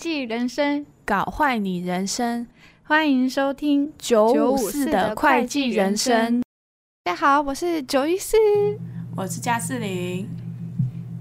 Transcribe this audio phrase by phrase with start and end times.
[0.00, 2.46] 计人生，搞坏你人生。
[2.84, 6.40] 欢迎收听九五四的会计人生。
[7.04, 8.34] 大家好，我是九一四，
[9.14, 10.26] 我是加四零。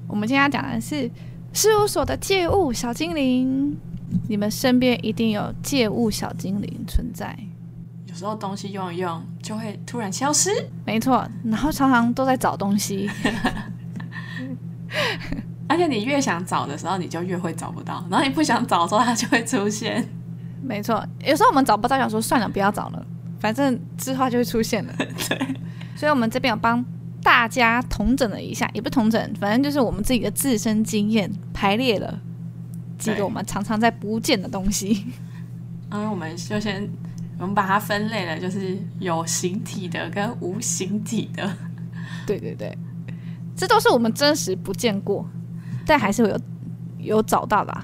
[0.08, 1.12] 我们今天要讲的是
[1.52, 3.78] 事务所的借物小精灵。
[4.30, 7.38] 你们身边一定有借物小精灵存在。
[8.08, 10.52] 有时候东西用一用就会突然消失，
[10.86, 11.30] 没错。
[11.44, 13.10] 然后常常都在找东西。
[15.70, 20.04] 而且你越想找的时候，你就越会找不到；然后你不想找的时候，它就会出现。
[20.64, 23.06] 没错，有时候我们找不到，想说算了，不要找了，
[23.40, 24.94] 反正之后就会出现了。
[24.98, 25.56] 对，
[25.96, 26.84] 所以我们这边有帮
[27.22, 32.20] 大家统整了一下，也不同整，反正就是我们自己的自身经验排列了
[32.98, 35.06] 几个我们常常在不见的东西。
[35.90, 36.90] 然 后我们就先，
[37.38, 41.48] 我们把它分类了，就是有形体的跟无形体的。
[42.26, 42.78] 对对对，
[43.56, 45.30] 这都是我们真实不见过。
[45.90, 46.40] 但还是会有
[47.00, 47.84] 有找到的，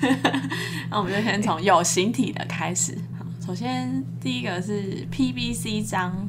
[0.90, 2.94] 那我们就先从有形体的开始。
[3.42, 6.28] 首先第一个是 PVC 章，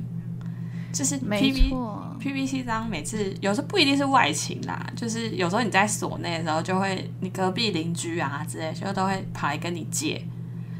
[0.93, 1.73] 就是 PV
[2.17, 10.25] PVC 章，每次有时候不一定是外勤啦，就是有时候你在所内的时候，就会你隔壁邻居啊之类，就都会跑来跟你借，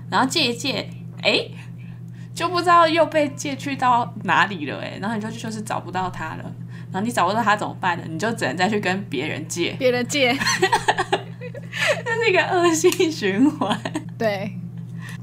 [0.10, 1.52] 然后借一借，哎、欸，
[2.34, 6.56] 就不知道又被借去到哪里了、欸，哎，然后你就就是找不到他了。
[6.92, 8.04] 然后你找不到他怎么办呢？
[8.10, 10.34] 你就只能再去跟别人借，别人借，
[12.06, 13.80] 这是一个恶性循环。
[14.18, 14.52] 对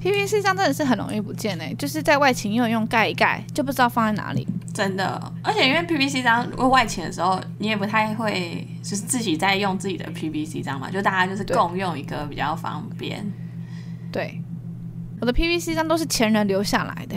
[0.03, 4.47] ，PVC 章真的是很容易不见哎，就是在外勤用用盖一盖，就不知道放在哪里。
[4.73, 13.25] 真的，而且因为 PVC 章，如果外勤的时候，你也不太会就是自己在用自己的 PVC 章嘛，就大家就是共用一个比较方便。
[14.11, 14.41] 对，
[15.21, 17.17] 我的 PVC 章都是前人留下来的。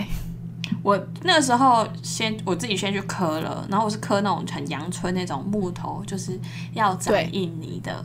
[0.83, 6.39] 我那个时候先我自己先去刻了，然后我是刻那种很阳春那种木头，就是
[6.73, 8.03] 要粘印泥的。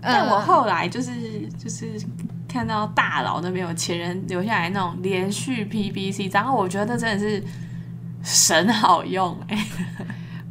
[0.00, 1.12] 但我后来就是
[1.58, 2.00] 就是
[2.48, 7.42] 看到大佬那边有前人留下来那种连续 PBC 章，然后我觉得真的是
[8.22, 9.64] 神好用哎、欸，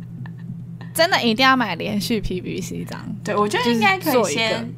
[0.93, 2.99] 真的一定要买连续 PBC 章。
[3.23, 4.73] 对，我觉得应该可以先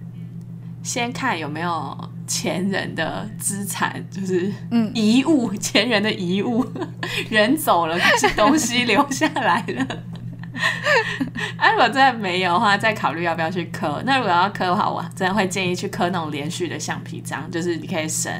[0.83, 2.09] 先看有没有。
[2.29, 6.63] 前人的资产就是嗯遗物，嗯、前人的遗物，
[7.29, 9.85] 人走了，可是东西留下来了。
[11.57, 14.01] 啊，如果真的没有的话，再考虑要不要去刻。
[14.05, 18.31] 那如果要刻的话，我真的会建议去刻那种连续的橡皮章，就是你可以省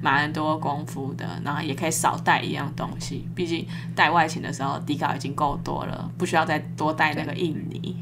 [0.00, 3.28] 蛮多功夫的，然后也可以少带一样东西。
[3.34, 7.96] 毕竟带外勤的时候底稿已经够多了，不需要再多带那个印泥。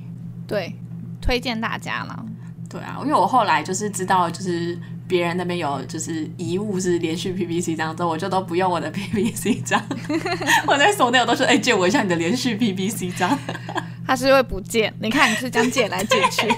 [0.46, 0.74] 对，
[1.20, 2.24] 推荐大家了。
[2.70, 4.78] 对啊，因为我后来就是知道，就是。
[5.08, 9.80] 别人那边有就是遗物是连续 PVC 章之后，我就都不用我的 PVC 章。
[10.66, 13.38] 我在所内我都说，哎、欸，借我一下你的连续 PVC 章。
[14.06, 16.52] 他是会不借，你看你是这样借来借去。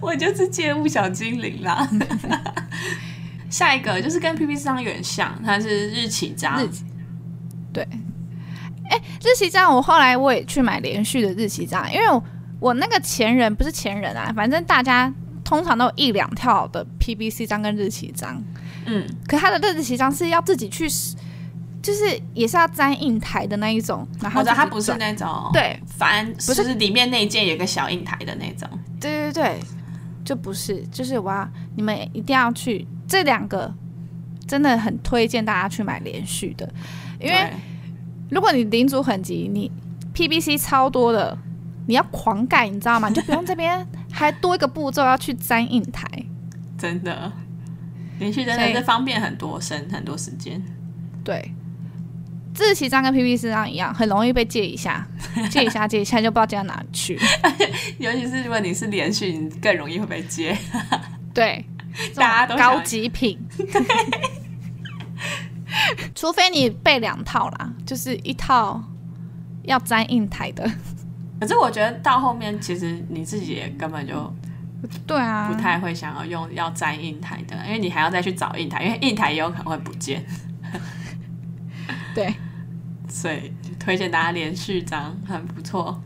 [0.00, 1.88] 我就是借物小精灵啦。
[3.50, 6.64] 下一个就是跟 PVC 章有点像，它是日期章。
[7.72, 7.82] 对。
[8.90, 12.22] 哎、欸，日期章我后来我也去买连续的日期章，因为我
[12.60, 15.12] 我那个前人不是前人啊，反正大家。
[15.44, 18.42] 通常都有一两套的 PBC 章跟日期章，
[18.86, 20.88] 嗯，可他的日期章是要自己去，
[21.82, 26.74] 就是也是要粘印台的那一种，然后他不是那种对，反正不是。
[26.74, 28.66] 里面那件有个小印台的那种，
[28.98, 29.60] 对对对，
[30.24, 33.72] 就不是，就是我要你们一定要去这两个，
[34.48, 36.66] 真的很推荐大家去买连续的，
[37.20, 37.50] 因为
[38.30, 39.70] 如果你领主很急，你
[40.14, 41.36] PBC 超多的。
[41.86, 43.10] 你要狂盖，你知道吗？
[43.10, 46.06] 你就不用这边还多一个步骤要去粘印台，
[46.78, 47.32] 真的，
[48.20, 50.62] 连续真的是方便很多，省很多时间。
[51.24, 51.52] 对，
[52.56, 55.04] 日期章跟 PVC 章一样，很容易被借一下，
[55.50, 57.18] 借一下借一下就不知道借到哪里去。
[57.98, 60.56] 尤其是如果你是连续，你更容易会被借。
[61.34, 61.64] 对，
[62.14, 63.36] 大家都高级品。
[66.14, 68.80] 除非你备两套啦，就是一套
[69.64, 70.70] 要粘印台的。
[71.40, 74.32] 可是我觉得到后面，其实你自己也根本就
[75.06, 80.24] 对啊，不太会想要用要粘印台的，因为你还要再去找印台，因为印台也有可能会不见。
[82.14, 82.34] 对，
[83.08, 86.00] 所以推荐大家连续章很不错。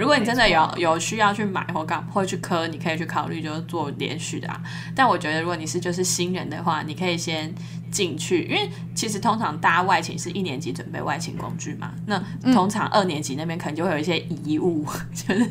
[0.00, 4.58] 如果你真的有有需要去买或干或去磕，你可以去考虑就是做连续的啊。
[4.94, 7.54] 但我觉得如果你是就是新人的话，你可以先
[7.90, 12.18] 进去，因为其实通常大家外勤是一年级准备外勤工具嘛，那
[12.54, 15.50] 通常二年级那边可能就会有一些遗物，嗯、 就是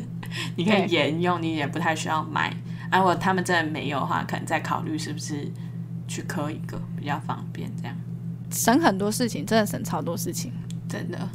[0.56, 2.52] 你可以沿用，你也不太需要买。
[2.90, 5.48] 啊，如果他们真的没有的话，可能再考虑是不是
[6.08, 7.96] 去磕一个比较方便，这样
[8.50, 10.52] 省很多事情，真的省超多事情，
[10.88, 11.28] 真的。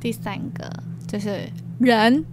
[0.00, 0.72] 第三个
[1.08, 1.50] 就是。
[1.78, 2.24] 人，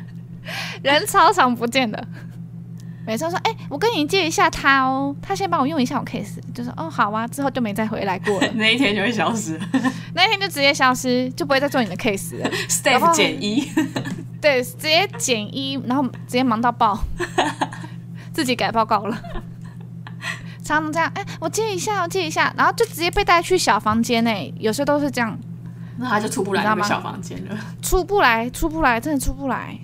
[0.82, 2.06] 人超常不见的，
[3.06, 9.58] 每次都说，哎、欸，我跟你借一下他哦，他先帮我用一下我 case，就说，哦，好啊，之后就没再回来过了， 那一天就会消失，
[10.14, 12.50] 那一天就直接消失，就不会再做你的 case 了。
[12.68, 13.70] Staff 减一，
[14.40, 16.98] 对，直接减一，然后直接忙到爆，
[18.32, 19.16] 自己改报告了。
[20.62, 25.36] 常常这样，哎、欸，我借一下，我借一下，然后就直接被带去小房间诶，有时候都是这样，
[26.02, 29.78] 那他就出不来那个小房间了， 出不来，出不来，真的出不来。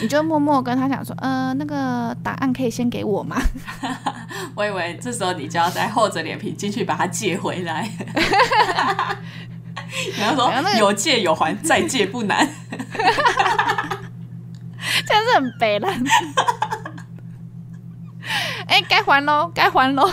[0.00, 3.36] 你就默默跟他讲说，呃，那个答案可以先给我吗？
[4.54, 7.90] 我以为这时候你就要再厚着脸皮进去把它借回来。
[10.16, 12.48] 然后说有借有还，再借不难。
[15.04, 15.88] 这样是很悲了。
[18.68, 20.08] 哎、欸，该还喽，该还喽，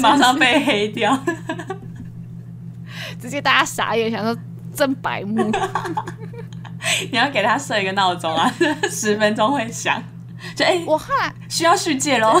[0.00, 1.18] 马上被黑掉。
[3.20, 4.36] 直接大家傻眼，想说
[4.74, 5.50] 真白目。
[7.10, 8.52] 你要给他设一个闹钟啊，
[8.90, 10.02] 十分钟会响。
[10.54, 12.40] 就哎，欸、我后来需要续借喽。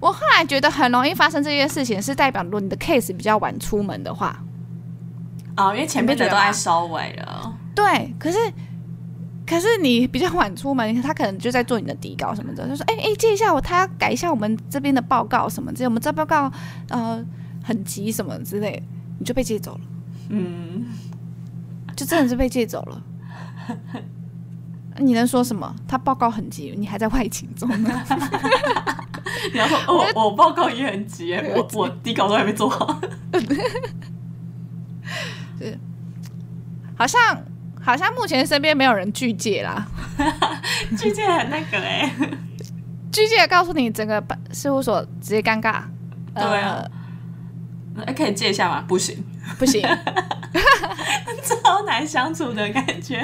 [0.00, 4.38] 我后来觉得很容易发生这件事情，是代表如果你的 case 比较晚出门的话，
[5.56, 7.52] 哦，因为前面的都在收尾了。
[7.74, 8.38] 对，可是
[9.46, 16.52] 可是你比较晚出门，他可能就在做你的底稿什么的，就说哎哎、欸欸，借一下我，他要改一下我们这边的报告什么之类，我们这报告
[16.90, 17.24] 呃
[17.68, 18.82] 很急什么之类，
[19.18, 19.80] 你就被借走了。
[20.30, 20.86] 嗯。
[21.94, 23.02] 就真的是被借走了，
[24.98, 25.74] 你能说什么？
[25.88, 27.90] 他报告很急，你还在外勤中呢。
[29.52, 33.00] 你要说，我 我报告也很急，我我底稿都还没做好。
[35.58, 35.76] 是，
[36.96, 37.20] 好像
[37.80, 39.84] 好像目前身边没有人拒借啦，
[40.96, 42.14] 拒借很那个哎，
[43.10, 44.22] 拒借告诉你整个
[44.52, 45.82] 事务所直接尴尬。
[46.32, 46.88] 对啊，
[48.06, 48.84] 哎，可以借一下吗？
[48.86, 49.16] 不行，
[49.58, 49.82] 不行。
[51.44, 53.18] 超难相处的感觉。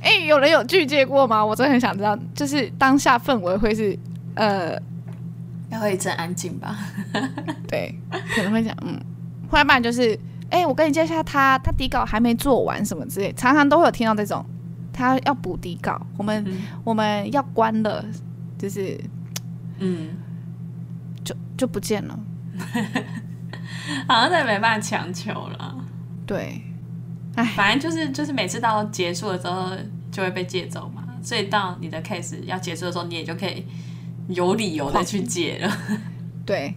[0.00, 1.44] 哎、欸，有人有拒借过吗？
[1.44, 3.98] 我真的很想知道，就是当下氛围会是
[4.34, 4.78] 呃，
[5.70, 6.76] 要会一阵安静吧？
[7.66, 7.98] 对，
[8.34, 9.00] 可能会讲嗯，
[9.48, 10.12] 后来不然就是
[10.50, 14.44] 哎、欸，我跟你借一下他，他底稿还没做完什么之类，常常都会有听到这种，
[14.92, 18.04] 他要补底稿，我们、嗯、我们要关了，
[18.58, 19.00] 就是
[19.78, 20.10] 嗯，
[21.24, 22.18] 就就不见了。
[24.08, 25.74] 好像也没办法强求了，
[26.26, 26.62] 对，
[27.36, 29.70] 哎，反正就是就是每次到结束的时候
[30.10, 33.66] 就会被借走嘛，所以到你的 case 要结束的时候，你也就可以
[34.28, 35.76] 有理由的去借了。
[36.46, 36.74] 对，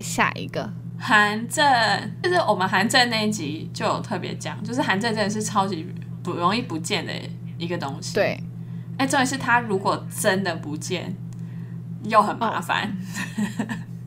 [0.00, 0.70] 下一个。
[0.98, 1.64] 韩正，
[2.22, 5.86] 就是我们韩正那一集就有特别讲，就是韩正真的是超级
[6.22, 7.12] 不容易不见的
[7.56, 8.14] 一个东西。
[8.14, 8.42] 对，
[8.96, 11.14] 哎，重点是他如果真的不见，
[12.04, 12.96] 又很麻烦。
[13.68, 13.74] 哦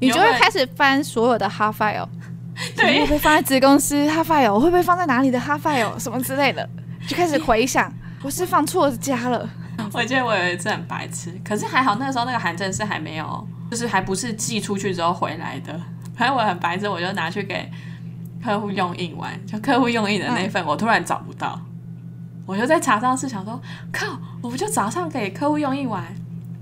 [0.00, 2.08] 你就会开始翻所有的 hard file，
[2.76, 4.58] 对，会不会放在子公司 hard file？
[4.58, 5.98] 会不会放在哪里的 hard file？
[5.98, 6.68] 什么之类的，
[7.08, 9.48] 就开始回想，我是放错家了。
[9.92, 15.78] 我记得我有一次很白痴，可是还好那个时候那个函证是还没有，就是还不是寄出去之后回来的。
[16.16, 17.70] 反正我很白痴，我就拿去给
[18.42, 21.60] 客户用印完，就客户用印的那份，我突然找不到，
[22.46, 23.60] 我就在查账室想说，
[23.92, 26.02] 靠，我不就早上给客户用印完，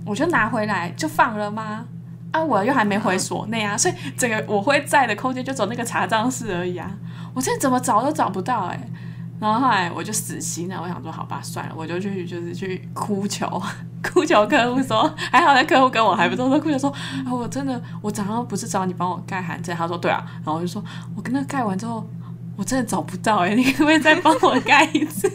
[0.04, 1.84] 我就拿回来就放了吗？
[2.34, 6.90] 啊，我又还没回所内啊，所以整个我会在的空间就走那个查账室而已啊，
[7.32, 8.90] 我这怎么找都找不到哎、欸，
[9.40, 13.62] 然后后来我就死心了，我想说好吧，算了，我就去就是去哭求，
[14.02, 16.90] 哭求客户说，还好那客户跟我还不错，说哭求说，
[17.24, 20.82] 啊，我真的我早上不是找你帮我盖函证，他说对啊，然后我就说
[21.16, 22.04] 我跟他盖完之后，
[22.56, 25.30] 我真的找不到哎、欸，你可不可以再帮我盖一次？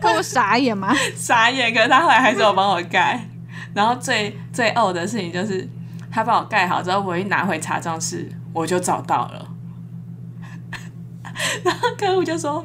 [0.00, 0.94] 客户傻眼吗？
[1.14, 3.28] 傻眼，可是他后来还是有帮我盖。
[3.74, 5.66] 然后最最呕的事情就是，
[6.10, 9.48] 他帮我盖好之后，我一拿回查账室，我就找到了。
[11.64, 12.64] 然后客户就说：“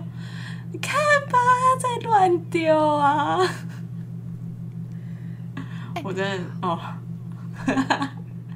[0.74, 0.96] 你看
[1.30, 1.38] 吧，
[1.80, 3.40] 在乱丢啊！”
[6.04, 6.80] 我真的哦，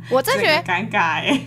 [0.10, 1.42] 我真觉得尴尬哎。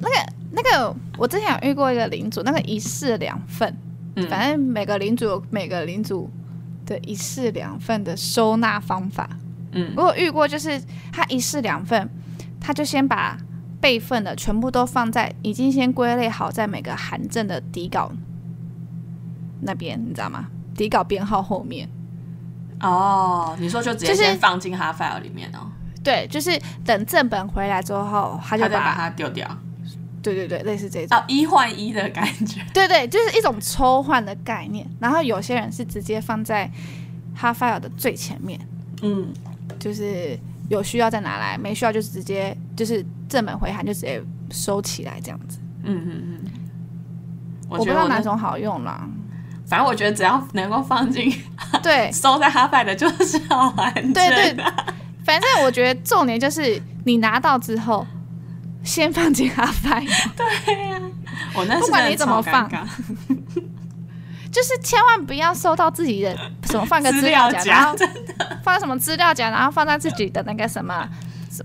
[0.00, 0.14] 那个
[0.50, 3.74] 那个，我之前有遇过一个领主，那个一式两份，
[4.16, 6.30] 嗯、反正每个领主有每个领主
[6.84, 9.28] 的一式两份的收纳方法。
[9.72, 10.80] 嗯，我有遇过，就是
[11.12, 12.08] 他一式两份，
[12.60, 13.36] 他就先把
[13.80, 18.10] 备份的全部都放在已经先归类好在每个函证的底稿
[19.60, 20.48] 那边，你知道吗？
[20.74, 21.88] 底稿编号后面。
[22.80, 25.70] 哦，你说就直接先放进哈 file 里面哦？
[26.02, 29.46] 对，就是等正本回来之后，他就把它丢掉。
[30.22, 32.60] 对对对，类似这种哦，一换一的感觉。
[32.74, 34.86] 对对，就是一种抽换的概念。
[34.98, 36.70] 然后有些人是直接放在
[37.34, 38.58] 哈 file 的最前面。
[39.02, 39.32] 嗯。
[39.78, 45.58] 就是有需要再拿来，没需要就直接就是正本回函就直接收起来这样子。
[45.82, 46.50] 嗯嗯嗯。
[47.68, 49.08] 我，我不知道哪种好用啦。
[49.66, 51.32] 反正我觉得只要能够放进
[51.80, 53.94] 对 收在哈拜的，就是好玩。
[54.12, 54.56] 对对，
[55.24, 58.04] 反正我觉得重点就是你拿到之后，
[58.82, 60.00] 先放进哈拜。
[60.36, 61.00] 对呀、啊，
[61.54, 62.68] 我那不管你怎么放，
[64.50, 67.96] 就是千万不要收到自己的什么放个资料夹，然后
[68.62, 71.08] 放什么资料夹，然后放在自己的那个什么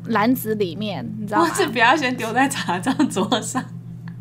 [0.06, 1.54] 篮子里面，你知道吗？
[1.54, 3.64] 是不要先丢在茶账桌上。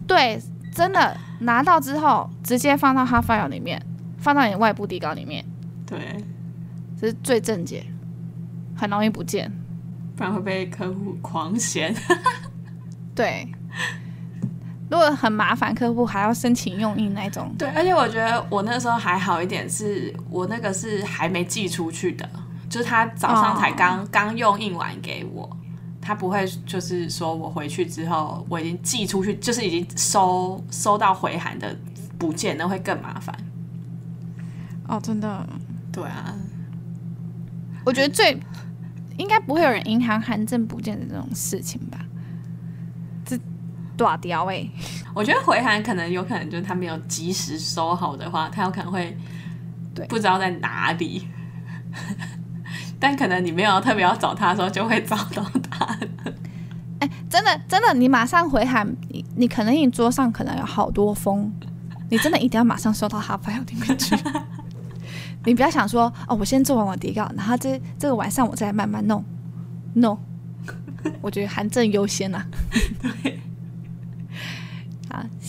[0.07, 0.41] 对。
[0.75, 3.81] 真的拿到之后，直接放到 HEART FILE 里面，
[4.19, 5.45] 放到你外部底稿里面。
[5.87, 6.17] 对，
[7.01, 7.87] 这是最正解，
[8.77, 9.49] 很容易不见，
[10.17, 11.95] 不然会被客户狂嫌。
[13.15, 13.47] 对，
[14.91, 17.53] 如果很麻烦，客户还要申请用印那种。
[17.59, 22.29] 对，而且我觉得我那时候还好一点是，是我那个是还没寄出去的，
[22.69, 25.49] 就是他早上才刚刚、哦、用印完给我。
[26.01, 31.75] 他不会，就是说我回去之后，我已经寄出去，就是已经收收到回函的
[32.19, 33.35] 不见，那会更麻烦。
[34.87, 35.49] 哦，真的？
[35.91, 36.35] 对啊。
[37.87, 38.39] 我觉得最
[39.17, 41.99] 应该不会有人银行函证不见的这种事情吧？
[43.97, 44.67] 这大条哎！
[45.15, 49.17] 我觉得回函可能有可能就是他没有及时收好的话，他有可能会
[49.95, 51.29] 对不知道在哪里。
[52.99, 55.85] 但可能你没有特别要找他的时候，就会找到他。
[57.01, 61.53] 哎、欸，真的真的，你马上回函，你你可能你桌上可能有好多封，
[62.11, 64.17] 你真的一定要马上收到他 file 里面去。
[65.45, 69.23] 你不要想说哦，我先做完我底稿，然后这这个晚上我再慢慢弄。
[69.93, 70.17] No，
[71.21, 72.47] 我觉得函证优先呐、啊。
[73.23, 73.41] 对。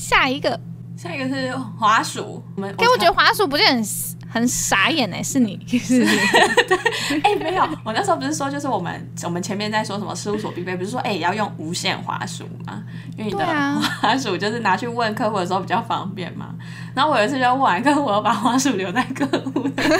[0.09, 0.59] 好，下一个，
[0.97, 2.43] 下一个是滑鼠。
[2.55, 3.83] 我们，给我觉得滑鼠不是很。
[4.27, 6.17] 很傻眼哎，是你是不是？
[6.67, 6.77] 对，
[7.23, 12.83] 哎、欸，没有，我那时候不是说，就是我们我们前面在说什么事务所必备，不是说哎、欸、要用无线滑鼠吗？
[13.17, 16.53] 因为你的滑鼠就是拿去问客户的时候比较方便嘛。
[16.93, 19.99] 然后我有一次就问完客户，我要把滑鼠留在客户那边。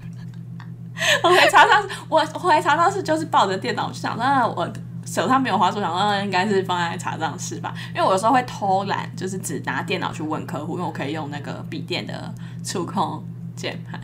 [1.22, 4.66] 我回查到，我我回查到是就是抱着电脑去想，那我
[5.10, 7.74] 手上没有滑鼠，想那应该是放在查账室吧。
[7.94, 12.32] 因为我有时候会偷懒，就是只拿电脑去问客户，因为我可以用那个笔电的。
[12.64, 13.24] 触控
[13.56, 13.98] 键盘，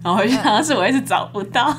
[0.00, 1.74] 然后回去当时我一直找不到，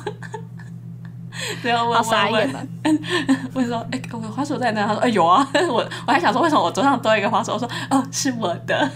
[1.61, 2.67] 最后问问问，
[3.53, 7.53] 问说：“哎、欸，我的滑鼠在哪？”他说：“哎、欸，有啊。”我我还想说，为什么我桌上多一个滑鼠？
[7.53, 8.91] 我说：“哦，是我的。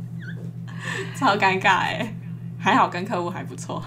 [1.16, 2.14] ”超尴尬哎、欸，
[2.58, 3.82] 还好跟客户还不错。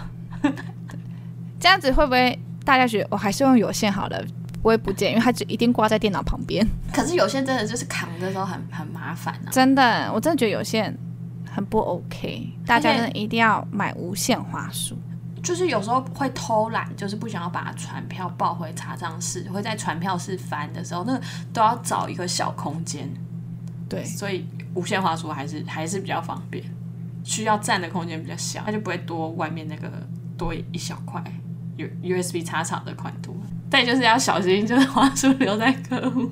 [1.60, 4.20] 这样子会不会大家觉得我还是用有线好了，
[4.64, 6.68] 不会不见，因为它就一定挂在电脑旁边。
[6.92, 9.52] 可是有线真的就是扛的时候很很麻烦啊！
[9.52, 10.98] 真的，我真的觉得有线。
[11.56, 14.98] 很不 OK，大家真的一定要买无线话术。
[15.44, 21.16] 就是有时候会偷懒，就是不想要把船票抱回查账室，会在船票室翻的时候，那
[21.54, 23.08] 都要找一个小空间。
[23.88, 26.64] 对，所以无线滑鼠还是还是比较方便，
[27.24, 29.92] 需要占的空间比较小，它就不会多外面那个
[30.36, 31.24] 多一小块
[31.78, 33.40] U USB 插槽的宽度。
[33.74, 36.32] 但就是要小心，就是花束留在客户。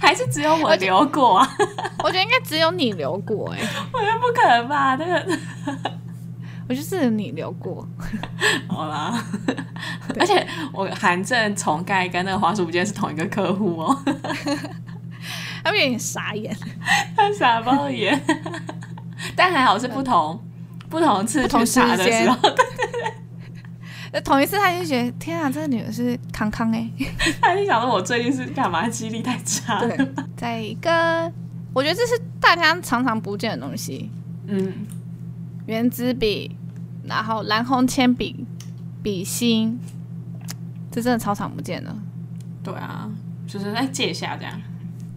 [0.00, 1.48] 还是只有我留过啊？
[2.02, 4.96] 我觉得应该只有你留过哎、欸，我觉得不可能吧？
[4.96, 5.38] 那个，
[6.68, 7.86] 我觉得是你留过。
[8.66, 9.22] 好啦，
[10.18, 13.96] 而且我韩正重盖跟那个花束不见是同一个客户哦，
[15.62, 16.56] 他们有点傻眼，
[17.16, 18.20] 他傻包眼。
[19.36, 20.42] 但还好是不同
[20.90, 22.36] 不同次去查的时候。
[24.20, 26.88] 同一次，他就觉得天啊，这个女的是康康哎，
[27.42, 28.88] 他就想说我最近是干嘛？
[28.88, 29.80] 记忆力太差。
[29.80, 31.32] 对，再一个，
[31.72, 34.10] 我觉得这是大家常常不见的东西。
[34.46, 34.72] 嗯，
[35.66, 36.54] 圆珠笔，
[37.04, 38.46] 然后蓝红铅笔、
[39.02, 39.78] 笔芯，
[40.90, 41.94] 这真的超常不见的。
[42.62, 43.10] 对啊，
[43.46, 44.60] 就是在借一下这样。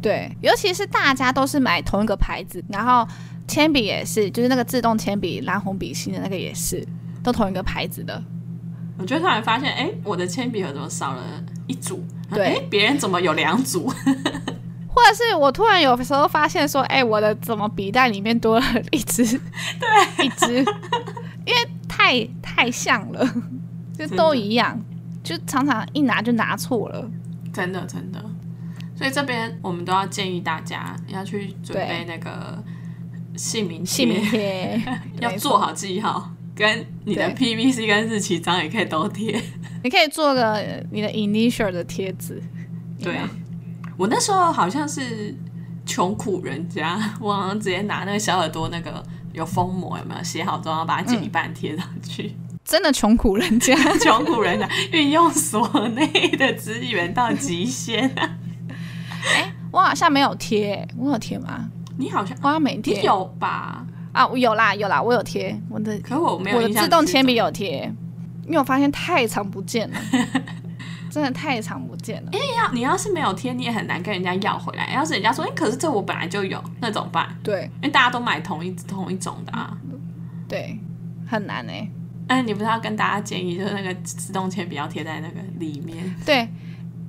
[0.02, 3.08] 对，尤其是大家都是买同一个牌子，然后
[3.48, 6.88] 铅笔也是，就是那个自动铅笔蓝红笔芯的那个也是，
[7.22, 8.24] 都同一个牌子的。
[8.98, 11.24] 我就突然发现，哎、欸，我的铅笔盒怎么少了
[11.68, 12.04] 一组？
[12.30, 13.88] 对，别人怎么有两组？
[14.90, 19.24] 或者是我突然有时候发现说，哎、欸，我的怎么笔袋里面多了一支？
[19.80, 20.56] 对，一支，
[21.46, 23.24] 因为太太像了，
[23.98, 24.80] 就都一样，
[25.24, 27.10] 就常常一拿就拿错了。
[27.54, 28.20] 真的真的，
[28.96, 32.62] 所以这边我们都要建议大家要去准备那个
[33.36, 34.82] 姓名姓名贴，
[35.22, 36.32] 要做好记号。
[36.58, 39.40] 跟你的 PVC 跟日期章也可以都贴，
[39.84, 42.42] 你可以做个你的 initial 的贴纸。
[43.02, 43.20] 对，
[43.96, 45.34] 我那时候好像是
[45.86, 52.34] 穷苦人家， 我好像直接拿那个小耳朵那个有封膜，有没有写好之后，把它剪一半贴上去。
[52.50, 58.38] 嗯、真的穷苦人家， 穷苦人家运用所内的资源到极限啊！
[59.36, 61.70] 哎、欸，我好像没有贴，我有贴吗？
[62.00, 63.86] 你好像我好像没贴，有吧？
[64.18, 67.84] 啊，我有啦有啦，我有贴我的，可我没有，我的自动铅笔有贴，
[68.46, 70.00] 因为我发现太长不见了，
[71.12, 72.30] 真的太长不见了。
[72.34, 74.92] 因为要你要是没有贴，你也很难跟人家要回来。
[74.92, 77.28] 要是人家说，哎，可是这我本来就有，那怎么办？
[77.44, 79.78] 对，因为大家都买同一同一种的啊，
[80.50, 80.80] 对，
[81.28, 81.92] 很难哎、欸。
[82.30, 86.16] 哎，你不是要跟大家建议，就是那个自动铅笔要贴在那个里面？
[86.26, 86.50] 对，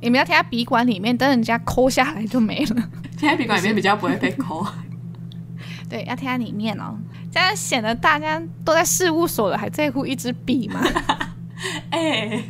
[0.03, 2.89] 你们要贴在笔管里面，等人家抠下来就没了。
[3.17, 4.67] 贴在笔管里面比较不会被抠。
[5.89, 6.97] 对，要贴在里面哦，
[7.31, 10.81] 这样显得大家都在事务所了，还在乎一支笔吗？
[11.91, 12.45] 哎、欸，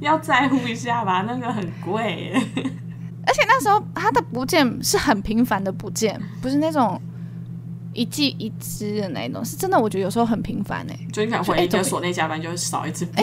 [0.00, 2.32] 要在乎一下吧，那个很贵。
[3.24, 7.00] 而且那时候它的不见是很频繁的不见，不是那种。
[7.94, 10.98] 一季一支的那种，是真的，我觉得有时候很频繁哎。
[11.12, 13.22] 就你可能回一个所内加班，就会少一支笔。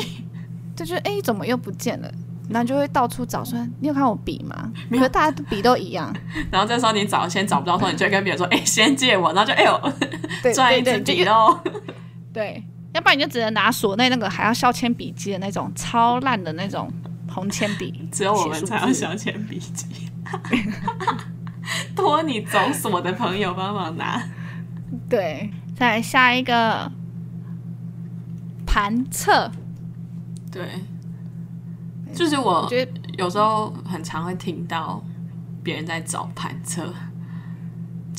[0.76, 2.12] 就觉得哎，怎么又不见了？
[2.50, 4.72] 然后就会到处找，说你有看我笔吗？
[4.90, 6.14] 没有，大家的笔都一样。
[6.52, 9.94] 然后这时候你找先找不到的时候，你就会跟别人说：“哎，先借我。”然后就哎呦，
[10.54, 11.60] 赚一支笔喽。
[12.34, 12.64] 对，
[12.94, 16.92] 要不然你就只能拿所内那个还要削铅笔机的那种超烂的那种
[17.32, 18.08] 红铅笔。
[18.12, 20.10] 只有我们才要削铅笔机。
[21.96, 24.24] 托你总所的朋友帮忙拿。
[25.08, 26.92] 对，再下一个
[28.66, 29.52] 盘测。
[30.52, 30.68] 对，
[32.14, 35.04] 就是我觉得有时候很常会听到
[35.64, 36.94] 别人在找盘车，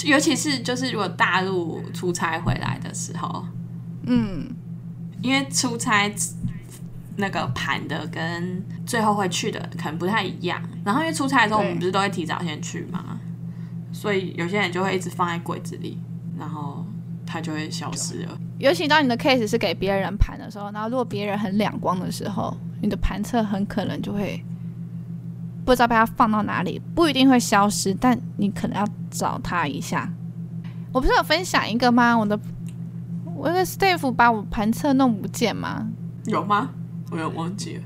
[0.04, 3.44] 尤其是就是如果大陆出差回来的时候，
[4.04, 4.48] 嗯，
[5.22, 6.12] 因为出差
[7.16, 13.18] 那个盘的跟最后会去的可能不太一样，然后因为出差的时候我们不是都会提早先去嘛，
[13.92, 15.98] 所以有些人就会一直放在柜子里。
[16.38, 16.82] 然后
[17.26, 18.38] 它就会消失了。
[18.58, 24.42] 尤其当你的 case 是给别人盘的时候，然后如果别人很两光的时候，你的盘测很可能就会
[25.64, 30.10] 不知道被它放到哪里，不一定会消失，但你可能要找他一下。
[30.92, 32.16] 我不是有分享一个吗？
[32.16, 32.38] 我的
[33.36, 35.88] 我的 staff 把我盘测弄不见吗？
[36.24, 36.70] 有吗？
[37.10, 37.82] 我有忘记了。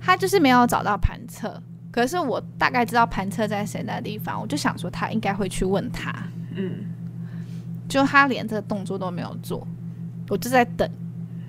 [0.00, 6.12] 他就是没有找到盘测，可是我大概知道盘测在谁的地方，我就想说他应该会去问他。
[6.54, 6.84] 嗯。
[7.88, 9.66] 就他连这个动作都没有做，
[10.28, 10.88] 我就在等。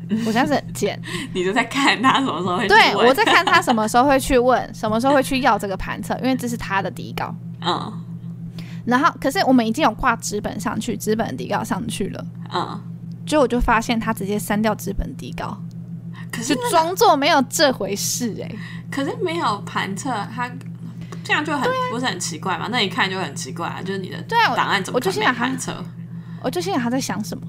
[0.09, 0.99] 我现在是很贱，
[1.33, 2.67] 你就在看他什么时候会去。
[2.69, 7.35] 对，我在看他什么时候会去问，什么时候会去要这个盘测，因为这是他的底稿。
[7.61, 8.01] 嗯。
[8.85, 12.25] 然后，可是我们已经有挂纸本上去，纸本底稿上去了。
[12.53, 12.81] 嗯。
[13.25, 15.57] 就我就发现他直接删掉纸本底稿，
[16.31, 18.59] 可是装作没有这回事哎、欸。
[18.91, 20.47] 可是没有盘测，他
[21.23, 22.67] 这样就很、啊、不是很奇怪嘛？
[22.71, 24.21] 那一看就很奇怪啊，就是你的
[24.55, 25.83] 档案怎么可能没盘测？
[26.43, 27.47] 我就心想他在想什么，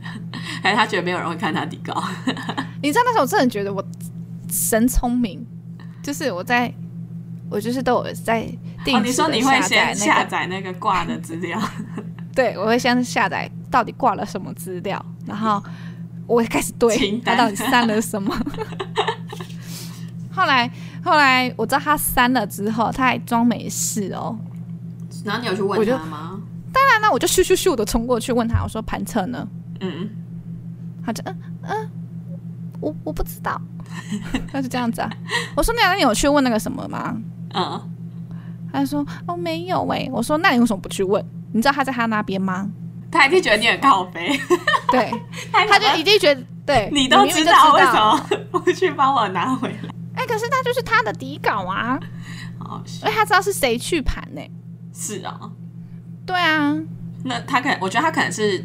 [0.62, 2.02] 还是他觉得没有人会看他底稿？
[2.82, 3.84] 你知道那时候我真的觉得我
[4.50, 5.44] 神聪明，
[6.02, 6.72] 就是我在，
[7.50, 8.42] 我就是都有在
[8.84, 9.02] 定、那个哦。
[9.04, 11.60] 你说你会先下载那个挂的资料？
[12.34, 15.62] 对，我会先下载到底挂了什么资料，然后
[16.26, 18.34] 我会开始对他到底删了什么。
[20.32, 20.70] 后来
[21.04, 24.38] 后来我知道他删了之后，他还装没事哦。
[25.24, 26.40] 然后你有去问他吗？
[26.72, 29.46] 当然了，我就咻咻咻的冲过去问他，我说盘测呢？
[29.80, 30.08] 嗯，
[31.04, 31.90] 他就嗯嗯，
[32.80, 33.60] 我我不知道，
[34.52, 35.10] 他是这样子啊。
[35.56, 37.16] 我说那你有去问那个什么吗？
[37.54, 37.90] 嗯，
[38.72, 40.10] 他就说哦没有喂、欸。
[40.12, 41.24] 我说那你为什么不去问？
[41.52, 42.68] 你知道他在他那边吗？
[43.10, 44.28] 他一定觉得你很靠背，
[44.92, 45.10] 对，
[45.50, 49.90] 他就一定觉得对，你都知道为什么不去帮我拿回来？
[50.14, 51.98] 哎、欸，可是那就是他的底稿啊，
[52.60, 54.50] 哦，因为他知道是谁去盘呢、欸？
[54.94, 55.50] 是啊。
[56.24, 56.76] 对啊，
[57.24, 58.64] 那他可能，我觉得他可能是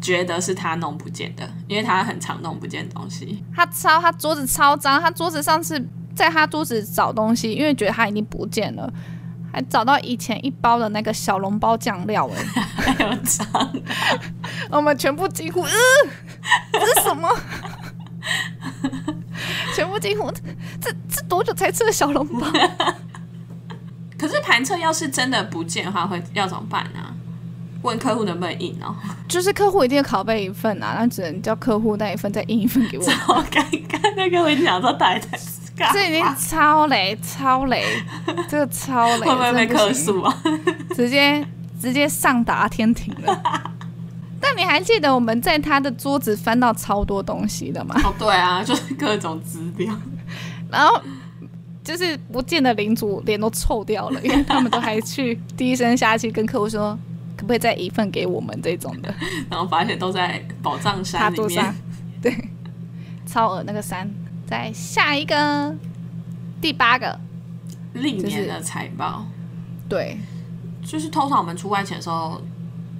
[0.00, 3.42] 觉得是他弄不见的，因为他很常弄不见东西。
[3.54, 5.82] 他超他桌子超脏，他桌子上次
[6.14, 8.92] 在他桌子找东西，因为觉得他已经不见了，
[9.52, 12.44] 还找到以前一包的那个小笼包酱料哎，
[12.94, 13.46] 还有脏，
[14.70, 15.70] 我们全部惊呼，呃，
[16.72, 17.28] 这是什么？
[19.74, 20.30] 全部惊呼，
[20.80, 22.46] 这这多久才吃的小笼包？
[24.18, 27.14] 可是盘测要是真的不见的话，会要怎么办呢、啊？
[27.86, 28.94] 问客户能不能印哦？
[29.28, 33.04] 就是客户一定要拷贝一份啊，那只能叫客户那一份再印一份给我。
[33.04, 35.26] 超尴尬，那个我讲说大家
[35.92, 37.84] 这已经超雷，超雷，
[38.48, 40.42] 这个超雷， 会不会被客诉啊？
[40.94, 41.46] 直接
[41.80, 43.42] 直接上达天庭了。
[44.40, 47.94] 但你还记得我们在他的桌子翻到超多东西的吗？
[48.04, 49.94] 哦，对啊，就是各种资料，
[50.70, 51.00] 然后。
[51.86, 56.98] 就是不见的领主脸都臭掉了，因为他们都还去低声下气跟客户说，
[57.36, 59.14] 可不可以再一份给我们这种的，
[59.50, 61.74] 然后发现都在宝藏山里面。
[62.22, 62.34] 对，
[63.26, 64.10] 超额那个山，
[64.46, 65.74] 在下一个
[66.60, 67.18] 第八个
[67.92, 69.26] 历年的财报。
[69.88, 70.16] 对，
[70.84, 72.40] 就是通常我们出外勤的时候，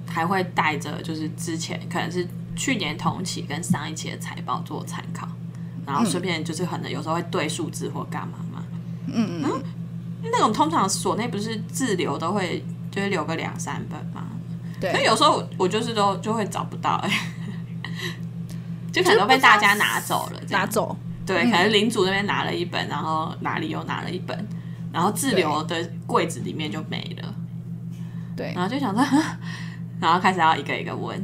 [0.07, 5.27] 还会带着就是之前可能是去年同期跟上一期的财报做参考，
[5.85, 8.63] 然后顺便就是可能有时候会对数字或干嘛嘛。
[9.07, 9.63] 嗯嗯。
[10.23, 12.63] 那种通常所内不是自留都会
[12.97, 14.25] 就是留个两三本嘛。
[14.81, 14.91] 对。
[14.91, 17.15] 所以有时候我就是都就会找不到哎、欸，
[18.91, 20.97] 就可能都被大家拿走了，拿走。
[21.25, 24.47] 对，可能领主那边拿了一本，然后哪里又拿了一本，
[24.91, 27.35] 然后自留的柜子里面就没了。
[28.35, 29.03] 对，然后就想说，
[29.99, 31.21] 然后开始要一个一个问，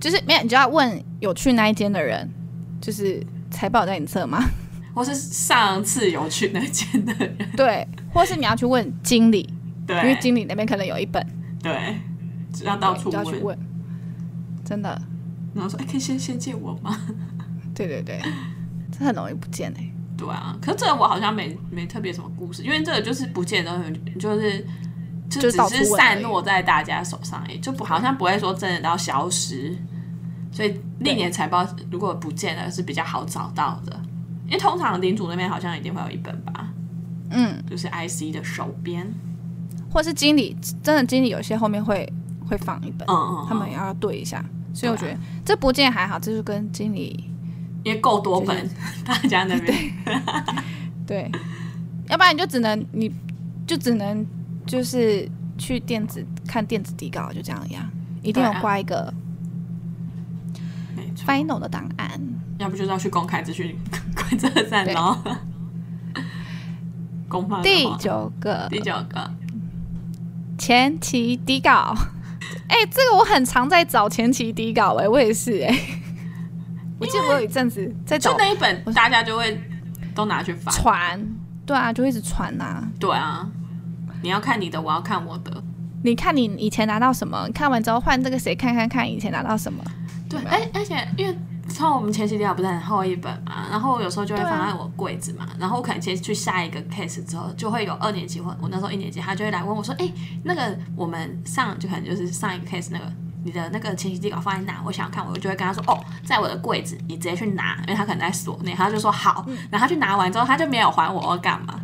[0.00, 2.30] 就是没有，你就要问有去那一间的人，
[2.80, 4.42] 就是财报在你这吗？
[4.94, 7.36] 或是上次有去那间的人？
[7.56, 9.52] 对，或是你要去问经理，
[9.86, 11.26] 对，因为经理那边可能有一本，
[11.62, 11.96] 对，
[12.52, 13.58] 只要到处去问，
[14.64, 15.00] 真的。
[15.54, 16.98] 然后说，哎，可以先先借我吗？
[17.74, 18.20] 对对对。
[18.90, 23.90] 这很容易不见哎、欸，对啊，可是这个我好像没没特别什么故事，因为这个就是不见的，
[24.20, 24.64] 就是
[25.30, 29.74] 就只是散落在大家手上，哎，就不好像不会说真的到消失，
[30.52, 33.98] 所以历年财报如果不见了是比较好找到的，
[34.44, 36.70] 因为通常领主那边好像一定会有一本吧，
[37.30, 39.10] 嗯，就是 IC 的手边，
[39.92, 42.10] 或是经理真的经理有些后面会
[42.48, 47.28] 会放一本，嗯嗯，他们也要对一下，所以我觉得这不见还好，这就跟经理。
[47.84, 48.74] 因为够多本，就是、
[49.04, 49.76] 大家那边。
[51.04, 51.30] 对， 对，
[52.08, 53.12] 要不然你就只能，你
[53.66, 54.24] 就只能
[54.64, 55.28] 就是
[55.58, 57.84] 去电子看电子底稿，就这样一样，
[58.22, 59.12] 一定要挂一个
[61.26, 62.08] final 的档案，
[62.58, 63.76] 要不就是要去公开资讯
[64.14, 65.18] 规则站喽。
[67.28, 69.28] 公放第九个，第九个
[70.62, 71.92] 前期底稿，
[72.68, 75.78] 哎、欸，这个我很常在找前期底稿、欸，哎，我也是、欸，哎。
[77.00, 79.60] 我记得我有一阵子在找，就那一本，大家就会
[80.14, 81.20] 都拿去发传，
[81.66, 82.88] 对啊，就一直传呐、啊。
[83.00, 83.44] 对啊，
[84.22, 85.50] 你要看你的，我要看我的。
[86.04, 87.48] 你看你以前拿到什么？
[87.52, 89.82] 看完之后换这个谁看看看以前拿到什么？
[90.30, 91.36] 对，哎、欸，而且因为
[91.72, 103.04] 像我们前期底稿不是很厚一本嘛，然后有时候就会放在我柜子嘛，啊、然后我可能先去下一个 case 之后，就会有二年级或我那时候一年级，他就会来问我说：“哎、欸，那个我们上就可能就是上一个 case 那个。”
[103.44, 104.80] 你的那个前期底稿放在哪？
[104.86, 109.44] 我想要看，我就会跟他说：“哦，在我的柜子，你直接去拿。”因为他可能在锁内，他就说好。
[109.68, 111.74] 然后他去拿完之后，他就没有还我，我干嘛？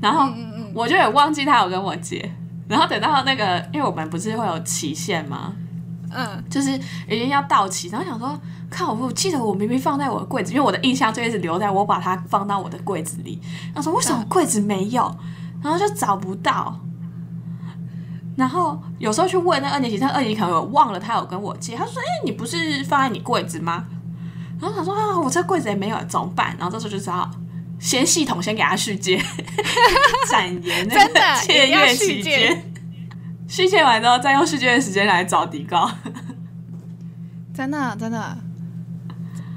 [0.00, 0.26] 然后
[0.72, 2.34] 我就也忘记他有跟我借。
[2.66, 5.52] 然后等到那个，因为我们不是会有期限吗？
[6.10, 6.72] 嗯，就是
[7.08, 8.38] 已经要到期，然后想说，
[8.70, 13.40] 看我，我记得我明明放在我的柜子，因为我的印象就一直留在我把它放到我的柜子里。
[13.74, 15.14] 他说为什么柜子没有？
[15.62, 16.78] 然后就找不到。
[18.36, 23.86] 然后有时候去问那二年级，那二年级可能有忘了他有跟我借，他说：“哎，你不是放在你柜子吗？”
[24.60, 27.30] 然后他说：“啊，我这柜子也没有，怎么办？”然后这时候就知道
[27.78, 29.16] 先系统先给他续借，
[30.28, 32.72] 展延那个借阅期间，
[33.48, 35.90] 续借完之后再用续借的时间来找底稿。
[37.54, 38.36] 真的真的，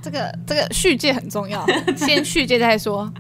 [0.02, 1.66] 这个这个续借很重要，
[1.98, 3.12] 先续借再说。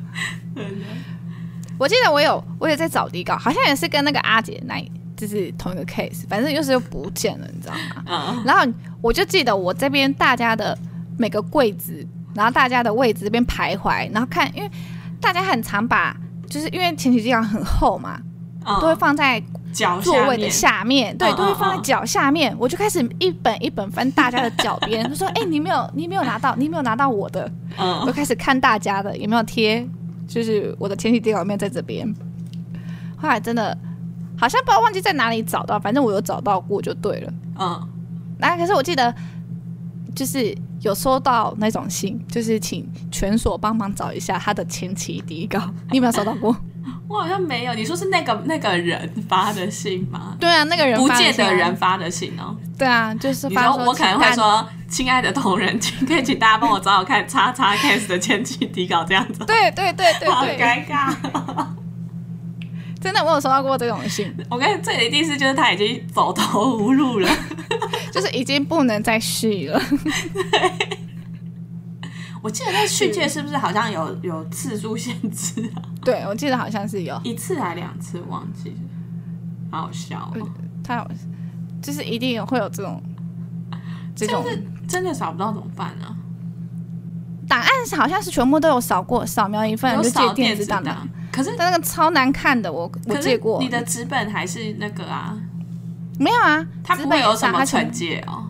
[1.77, 4.75] 我记得我有我也在找底稿，好像也是跟那个阿姐那。
[5.19, 8.05] 就是同一个 case，反正就是又不见了，你知道吗？
[8.07, 8.41] 嗯。
[8.45, 8.65] 然后
[9.01, 10.77] 我就记得我这边大家的
[11.17, 14.71] 每个柜子，然后大家的位置这边徘徊，然后看，因为
[15.19, 16.15] 大家很常把，
[16.49, 18.17] 就是因为前期底稿很厚嘛，
[18.69, 19.41] 嗯、都会放在
[20.01, 22.55] 座位的下面，对，都会放在脚下面。
[22.59, 28.05] 我就开始一本一本翻大家的脚边，就说：“哎、欸，你没有，你没有拿到，你没有拿到我的。”嗯。
[28.05, 29.87] 我开始看大家的有没有贴，
[30.27, 32.07] 就是我的前期底稿有没有在这边。
[33.17, 33.77] 后来真的。
[34.41, 37.33] 好像不知道忘记在哪里找到，反正我有找到过就对了。
[37.59, 37.89] 嗯，
[38.37, 39.13] 那可是我记得
[40.15, 45.59] 就是有收到那种信，就是请全所帮忙找一下他的前期底稿。
[45.91, 46.55] 你有没有收到过？
[47.09, 47.73] 我好像没有。
[47.73, 50.37] 你说是那个那个人发的信吗？
[50.39, 52.55] 对啊，那个人不见的人发的信哦。
[52.77, 61.65] 对啊，就是发说说我可能会说：“亲爱的同仁，请可以请大家帮我找找看叉叉 case 的前期底稿这样子。”对对对对对，好尴尬。
[63.01, 64.31] 真的，我有收到过这种信。
[64.49, 67.29] 我跟你这一定是就是他已经走投无路了，
[68.11, 69.81] 就是已经不能再续了。
[70.51, 70.99] 对，
[72.41, 75.81] 我记得那续借是不是好像有有次数限制啊？
[76.03, 78.75] 对，我记得好像是有一次还两次，忘记了，
[79.71, 80.49] 好好笑哦。
[80.83, 81.07] 太好，
[81.81, 83.01] 就是一定有会有这种
[84.15, 84.45] 这种，
[84.87, 86.15] 真的扫不到怎么办呢？
[87.47, 90.97] 档案好像是全部都有扫过，扫描一份就借电子档案。
[91.31, 93.61] 可是那个超难看的，我我借过。
[93.61, 95.37] 你的纸本还是那个啊？
[96.19, 98.45] 没有啊，它不会有什么惩戒哦。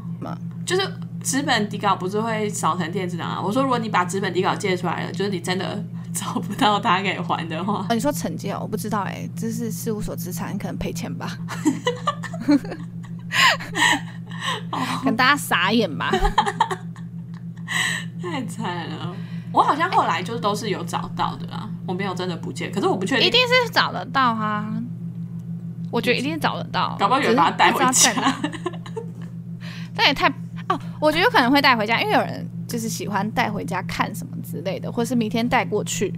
[0.66, 0.82] 就是
[1.30, 3.40] 纸本底稿不是会扫成电子档啊？
[3.40, 5.80] 我说如果你把纸本底稿借出来了，就是你真的
[6.12, 11.38] 找不到他给还的话，哦、你说惩戒，我不知道哎、欸，这是事务所资产，你可能赔钱吧？
[15.06, 16.10] 跟大家傻眼吧。
[18.20, 19.16] 太惨了！
[19.52, 24.66] 我好像后来就是都是有找到的啦，我没有真的不见，可是我不确定，一定是找得到哈。
[25.92, 28.12] 我觉得一定是找得到，搞不好有人把它带回家。
[29.96, 30.32] 但也太
[30.70, 36.14] 哦，我觉得有可能会带回家，因为有人就是喜欢带回家看什么之类的，或是明天带过去，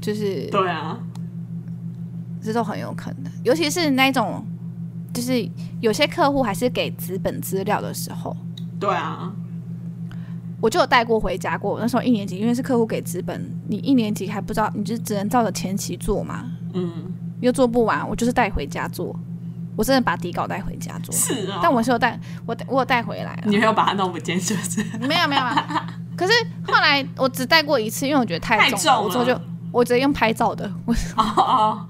[0.00, 0.98] 就是对啊，
[2.42, 3.32] 这都很有可能。
[3.44, 4.44] 尤其是那种，
[5.14, 5.48] 就是
[5.80, 8.36] 有些客户还是给资本资料的时候，
[8.78, 9.32] 对啊。
[10.58, 16.50] 我就有带过回家过，那时候一年级，因为是客户给资本，你一年级还不知道，你就只能照着前期做嘛。
[16.72, 16.90] 嗯，
[17.40, 19.14] 又做不完，我就是带回家做。
[19.76, 21.14] 我真的把底稿带回家做。
[21.14, 23.40] 是啊、哦，但我是有带，我我有带回来。
[23.46, 24.82] 你没有把它弄不见，是 不是？
[25.06, 25.42] 没有没有。
[26.16, 26.32] 可是
[26.66, 30.72] 后来我只带过一次，因为我觉得太重了，重了，我之后就我直接用拍照的。
[30.86, 31.86] 我哦哦，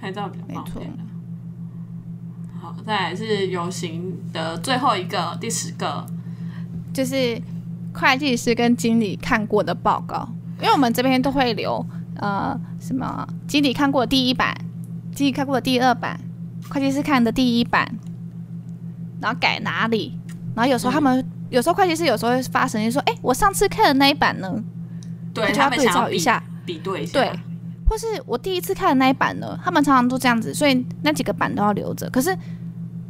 [0.00, 0.86] 拍照比较方便。
[0.86, 1.02] 没错。
[2.62, 6.06] 好，再来是游行的最后一个第十个，
[6.94, 7.42] 就是。
[7.98, 10.28] 会计师跟经理看过的报告，
[10.60, 11.82] 因为我们这边都会留
[12.16, 14.54] 呃什么经理看过的第一版，
[15.14, 16.20] 经理看过的第二版，
[16.68, 17.86] 会计师看的第一版，
[19.20, 20.18] 然后改哪里，
[20.54, 24.62] 然后有时候他们、嗯、有时候会计师有时候会发神经说，哎，我上次看的那一版呢？
[25.32, 27.30] 对，就要对照一下，比，比对一下，对，
[27.88, 29.58] 或是我第一次看的那一版呢？
[29.64, 32.08] 他们常常都这样子，所以那几个版都要留着。
[32.10, 32.36] 可是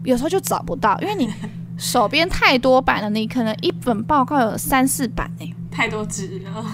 [0.04, 1.32] 有时候就找不到，因为你。
[1.78, 6.64] 手边太多版了，你可能一本报告有三四版哎、欸，太多纸了。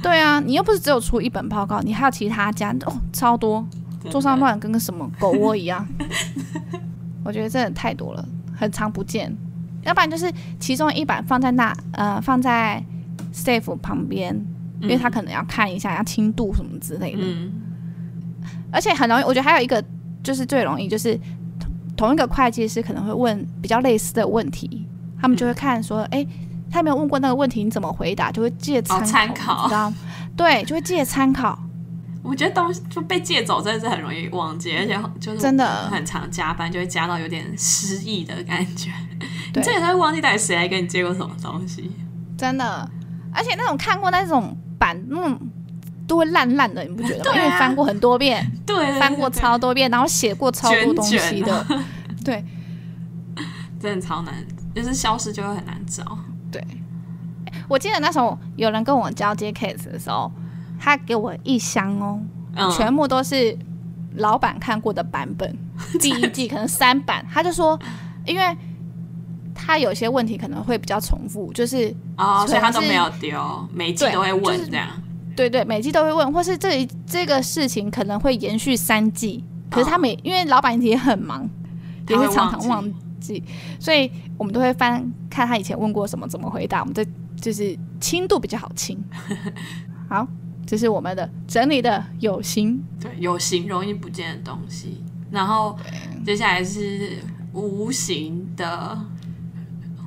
[0.00, 3.66] 对啊，你又不是只有出一本报告，你还有其他家哦，超多，
[4.10, 5.86] 桌上乱跟个什么狗窝一样。
[7.24, 9.32] 我觉得真的太多了，很常不见。
[9.82, 12.82] 要不然就是其中一版放在那，呃，放在
[13.32, 14.34] safe 旁边，
[14.80, 17.22] 因为他可能要看一下要轻度什么之类的。
[17.22, 17.52] 嗯。
[18.72, 19.84] 而且很容易，我觉得还有一个
[20.22, 21.18] 就是最容易就是。
[21.94, 24.88] 同一个会计师可能会问比较类似的问题，
[25.20, 27.62] 他们就会看说，哎、嗯，他有没有问过那个问题？
[27.62, 28.32] 你怎么回答？
[28.32, 29.92] 就会借参考，参考，知道？
[30.34, 31.56] 对，就会借参考。
[32.22, 38.90] 我觉得东西就被借走，真的是很容易忘记，而且就是真的很常加班，就会加到有点失忆的感觉。
[39.52, 41.90] 对，你这也会忘记到底谁来跟你借过什么东西？
[42.38, 42.88] 真的，
[43.32, 45.38] 而且那种看过那种版，那种
[46.06, 47.30] 都会烂烂的，你不觉得吗？
[47.32, 51.64] 啊、因为翻过很多遍，对，翻过超多遍，然后写过超多东西的。
[51.64, 51.84] 卷卷
[52.24, 52.44] 对，
[53.80, 54.34] 真的超难，
[54.74, 56.18] 就是消失就会很难找。
[56.52, 56.64] 对，
[57.68, 60.30] 我记得那时候有人跟我交接 case 的时候，
[60.82, 62.18] 他给我一箱哦，
[62.56, 63.56] 嗯、全部都是
[64.16, 65.56] 老板看过的版本，
[66.00, 67.78] 第一季可能三版，他就说，
[68.26, 68.56] 因为
[69.54, 74.88] 他有些问题可能会比较重复，就是哦，所以他都没有丢，每季都会问这样。
[75.36, 81.48] 对对，每季都会问，或是这这个事情可能会延续三季，可是他每、哦、因为老板也很忙。
[82.08, 82.84] 也是常常忘
[83.20, 83.42] 记，
[83.78, 86.80] 所以我们都会翻看他以前问过什么，怎么回答。
[86.80, 87.06] 我们这
[87.40, 88.98] 就是轻度比较好轻。
[90.10, 90.26] 好，
[90.66, 95.02] 这是我们的整理的有形，对，有形容易不见的东西。
[95.30, 95.78] 然后
[96.24, 97.18] 接下来是
[97.52, 98.98] 无形的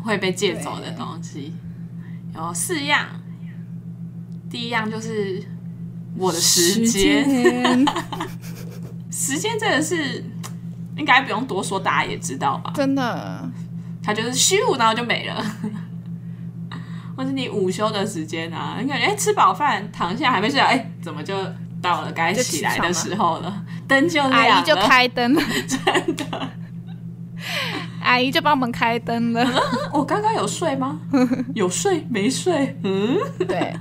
[0.03, 1.53] 会被借走的东西，
[2.35, 3.07] 有四样。
[4.49, 5.43] 第一样就是
[6.17, 7.25] 我的时间，
[9.11, 10.23] 时间真的是。
[10.97, 12.71] 应该不用多说，大家也知道吧？
[12.73, 13.51] 真的，
[14.01, 15.45] 它就是虚无，然后就没了。
[17.15, 21.35] 或是你午休的时间啊，你感觉哎，吃饱饭躺下还没睡觉，哎，怎么就
[21.81, 23.63] 到了该起来的时候了？
[23.87, 26.49] 灯就亮了，阿姨就开灯了，真的。
[28.01, 29.45] 阿姨就帮我们开灯了。
[29.91, 30.99] 我刚刚有睡吗？
[31.55, 32.77] 有睡没睡？
[32.83, 33.73] 嗯，对。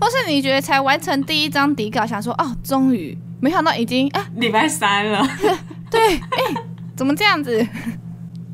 [0.00, 5.26] 或是你觉得才完成第一张底稿，想说哦，终于，没想到已经啊，礼拜三了。
[5.90, 6.64] 对，哎、欸，
[6.96, 7.66] 怎么这样子？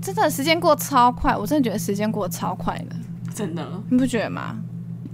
[0.01, 2.97] 真的时间过超快，我真的觉得时间过超快的，
[3.39, 4.57] 真的，你不觉得吗？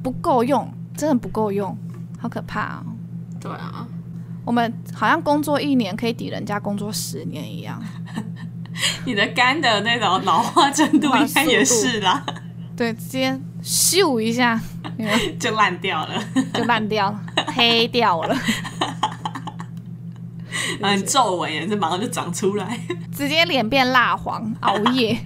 [0.03, 1.77] 不够用，真的不够用，
[2.19, 2.85] 好可怕哦。
[3.39, 3.87] 对啊，
[4.47, 7.79] 我们好像工作一年可以抵人家工作十年一样。
[9.05, 12.25] 你的肝的那种老化程度应该也是啦。
[12.75, 14.59] 对，直接咻一下
[15.39, 17.21] 就烂掉了，就烂掉了，
[17.55, 18.35] 黑掉了。
[20.81, 22.81] 嗯，皱纹也是马上就长出来，
[23.13, 25.23] 直接脸变蜡黄，熬夜，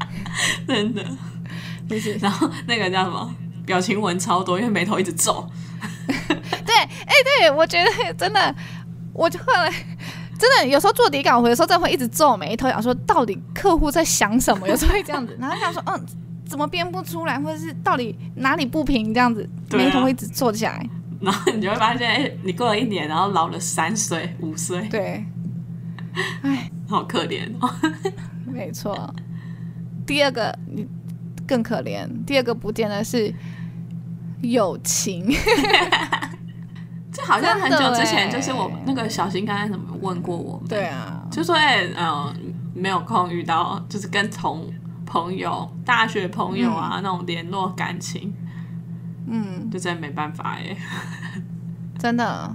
[0.66, 1.04] 真的，
[1.88, 2.14] 就是。
[2.14, 3.34] 然后那个叫什么，
[3.66, 5.48] 表情纹超多，因为眉头一直皱。
[6.08, 8.54] 对，哎、欸，对我觉得 真的，
[9.12, 9.70] 我就后来
[10.38, 16.06] 真的有时候做底稿，我有时候真的会一直皱眉头，想说到底客户在想什么，有时候会这样子，然后想说，嗯，
[16.46, 20.88] 怎么编不出来，或者是到底哪里不平，这样子，眉头会一直皱起来。
[21.20, 24.82] 然后你就会发现，哎，你过了一年，然后老了三岁、五岁。
[24.88, 25.24] 对，
[26.42, 27.68] 哎，好可怜哦。
[28.46, 29.12] 没没错。
[30.06, 30.86] 第二个你
[31.48, 33.34] 更可怜，第二个不见的是
[34.42, 35.26] 友情。
[37.10, 40.68] 这好像很久之前，就是我那个小新刚才怎么问过我们？
[40.68, 44.70] 对啊，就说哎，嗯、没有空遇到，就是跟同
[45.06, 48.32] 朋友、大学朋友啊、嗯、那种联络感情，
[49.26, 50.76] 嗯，就真的没办法哎，
[51.98, 52.54] 真的，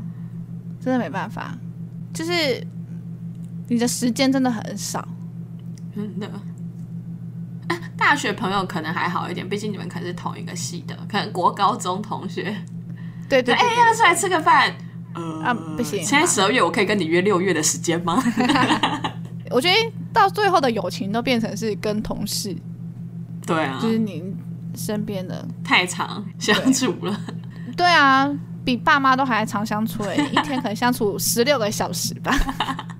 [0.79, 1.57] 真的没办法，
[2.13, 2.65] 就是
[3.67, 5.05] 你的时间真的很少，
[5.95, 6.29] 真的。
[7.95, 12.55] 啊、大学朋友可能还好一点，毕竟你们可能是同一个系的，可能国高中同学。
[13.29, 14.73] 对对，哎，要不要出来吃个饭？
[15.15, 16.03] 呃，啊，不行。
[16.03, 18.21] 现在十二月，我可以跟你约六月的时间吗？
[19.51, 19.75] 我觉得
[20.11, 22.55] 到最后的友情都变成是跟同事。
[23.45, 24.23] 对啊，就是你
[24.75, 27.15] 身边的太长相处了。
[27.67, 28.27] 对，对啊，
[28.65, 32.35] 比爸妈都还常相处，一天可能相处十六个小时吧。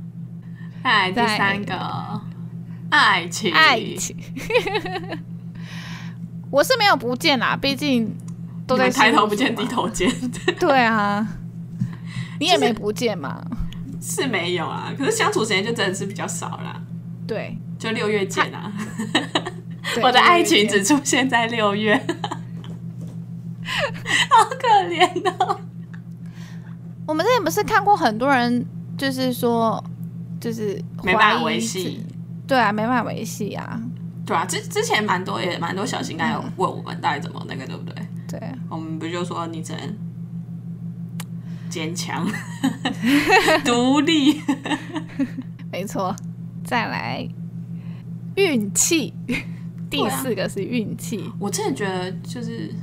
[0.84, 2.22] 来，第三个
[2.94, 4.16] 爱情，爱情。
[6.52, 8.16] 我是没有不见啦，毕竟。
[8.66, 10.10] 都在抬头不见低头见，
[10.58, 11.28] 对啊，
[12.40, 13.44] 你也没不见嘛，
[13.92, 16.82] 就是，是没有啊，可是相处时间就真的是比较少啦。
[17.28, 18.72] 对，就六月见啊，
[20.02, 21.94] 我的爱情只出现在六月，
[24.30, 25.60] 好可怜哦。
[27.06, 28.66] 我们之前不是看过很多人，
[28.98, 29.84] 就是说，
[30.40, 32.02] 就是没办法维系，
[32.48, 33.82] 对啊，没办法维系啊，
[34.26, 38.08] 对啊，之之前蛮多也蛮多小新该有问我们到底怎么那个，对不对？
[38.28, 39.98] 对，我们不就说你只能
[41.70, 42.28] 坚强、
[43.64, 44.42] 独立，
[45.72, 46.16] 没错。
[46.64, 47.28] 再来
[48.36, 49.14] 运气，
[49.90, 51.30] 第四个是运气。
[51.38, 52.74] 我真的觉得就是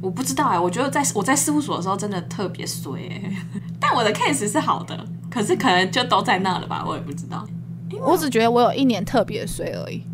[0.00, 3.36] 我不知道哎，我觉得在我在事务所的时候真的特别衰哎，
[3.78, 7.46] 但我的 case 是好的，可是可能就都在那了吧，我也不知道。
[7.98, 10.04] 我只觉得我有一年特别衰而已。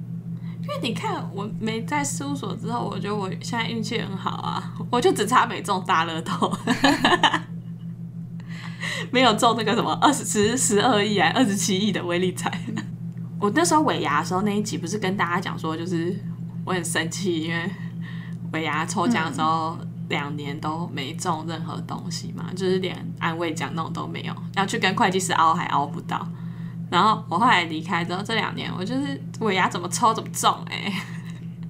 [0.62, 6.52] 因为你看，我没在事务所之后，我觉得我现在运气很好啊，我就只差没中大乐透，
[9.12, 12.50] 没有中那个什么二十十十二亿啊，二十七亿的威力彩。
[13.38, 16.18] 我那时候尾牙的时候那一集不是跟大家讲说，就是
[16.64, 17.70] 我很生气，因为
[18.52, 26.26] 尾牙抽奖的时候两年都没中任何东西嘛，就是连安慰奖那种都没有，要去跟会计师凹还凹不到。
[26.88, 30.94] 然后我后来离开之后，这两年我就是尾牙怎么抽怎么中哎、欸，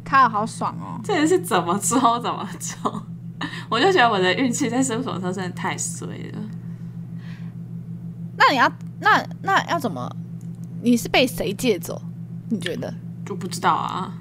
[0.04, 1.00] 看了好爽哦！
[1.02, 3.02] 这人是怎么抽怎么中，
[3.70, 6.38] 我就觉得我的运气在事务所的时候真的太衰了。
[8.36, 10.14] 那你要那那要怎么？
[10.82, 12.00] 你是被谁借走？
[12.50, 12.92] 你觉得？
[13.24, 14.12] 就不知道啊。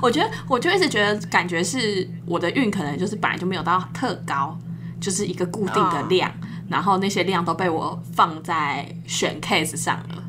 [0.00, 4.56] 我觉得我就一直觉得感觉是我的运可能就是本来就没有到特高，
[5.00, 6.30] 就是一个固定的量。
[6.30, 6.34] 哦
[6.70, 10.22] 然后那些量都被我放在选 case 上了，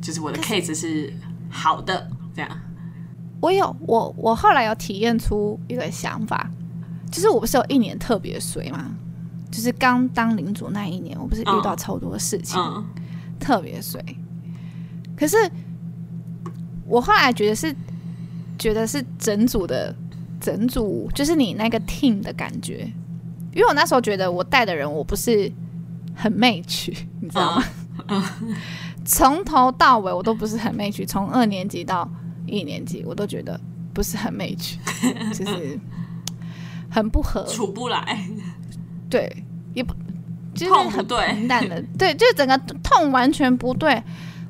[0.00, 1.12] 就是我的 case 是
[1.50, 2.48] 好的，这样。
[3.40, 6.48] 我有我我后来有体验出一个想法，
[7.10, 8.94] 就是我不是有一年特别衰吗？
[9.50, 12.86] 就是刚当领主那一年，我不是遇到超多事情，嗯嗯、
[13.40, 14.00] 特别衰。
[15.16, 15.36] 可是
[16.86, 17.74] 我后来觉得是
[18.56, 19.92] 觉得是整组的
[20.40, 22.88] 整组，就是你那个 team 的感觉，
[23.52, 25.52] 因为我那时候觉得我带的人我不是。
[26.14, 26.88] 很 match，
[27.20, 27.64] 你知道吗？
[29.04, 32.08] 从、uh, uh, 头到尾我都不是很 match，从二年级到
[32.46, 33.58] 一年级，我都觉得
[33.92, 34.76] 不是很 match，
[35.36, 35.78] 就是
[36.90, 38.24] 很不合，处不来。
[39.10, 39.44] 对，
[39.74, 39.94] 也不
[40.54, 44.02] 就是很平淡的，对，就是整个痛完全不对。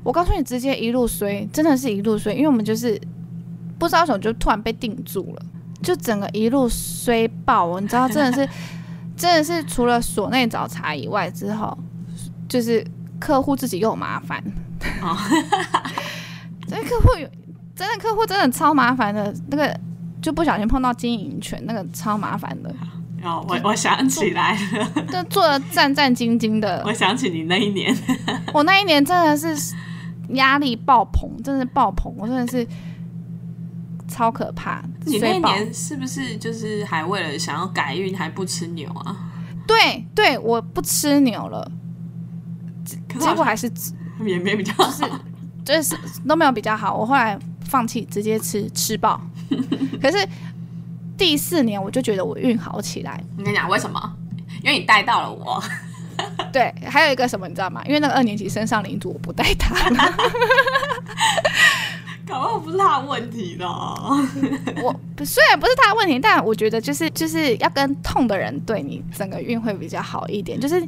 [0.03, 2.99] 我告诉你，直接一路衰，真的是一路衰，因为我们就是
[3.77, 5.45] 不知道什么，就突然被定住了，
[5.81, 8.49] 就整个一路衰爆，你知道，真的是。
[9.15, 11.77] 真的是除了所内找茬以外之后，
[12.47, 12.85] 就是
[13.19, 14.43] 客户自己又麻烦。
[15.01, 15.15] 哦，
[16.67, 17.27] 真的客户有，
[17.75, 19.79] 真的客户真的超麻烦的，那个
[20.21, 22.73] 就不小心碰到经营权，那个超麻烦的。
[23.23, 26.83] 哦，我我想起来了，就做的战战兢兢的。
[26.87, 27.95] 我想起你那一年，
[28.53, 29.75] 我那一年真的是
[30.29, 32.67] 压力爆棚，真的是爆棚，我真的是。
[34.13, 34.83] 超可怕！
[35.05, 39.15] 你那一年是不是就是还为了想要改运还不吃牛啊？
[39.65, 41.71] 对对，我不吃牛了，
[42.85, 43.71] 结果还是
[44.23, 44.91] 也没比较好，
[45.65, 45.95] 就是就是
[46.27, 46.95] 都没有比较好。
[46.95, 49.19] 我后来放弃，直接吃吃爆。
[49.99, 50.27] 可是
[51.17, 53.19] 第四年我就觉得我运好起来。
[53.37, 54.15] 我跟你讲为什么？
[54.63, 55.63] 因为你带到了我。
[56.53, 57.81] 对，还有一个什么你知道吗？
[57.85, 59.73] 因为那个二年级升上领主，我不带他。
[62.25, 64.95] 搞不好不是他的问题的，我
[65.25, 70.59] 虽然不是他的问题，但我觉得就是就是要跟痛的人对你整个运会比较好一点。
[70.59, 70.81] 就是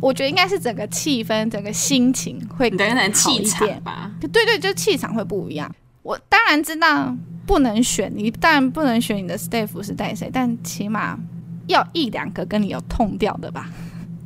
[0.00, 4.10] 我觉得应该是整个气氛、整个心情会好一点气场吧。
[4.20, 5.70] 对对，就气场会不一样。
[6.02, 7.14] 我当然知道
[7.46, 11.18] 不能选，你当然不能选你的 staff 是带谁，但起码
[11.66, 13.70] 要一两个跟你有痛掉的吧。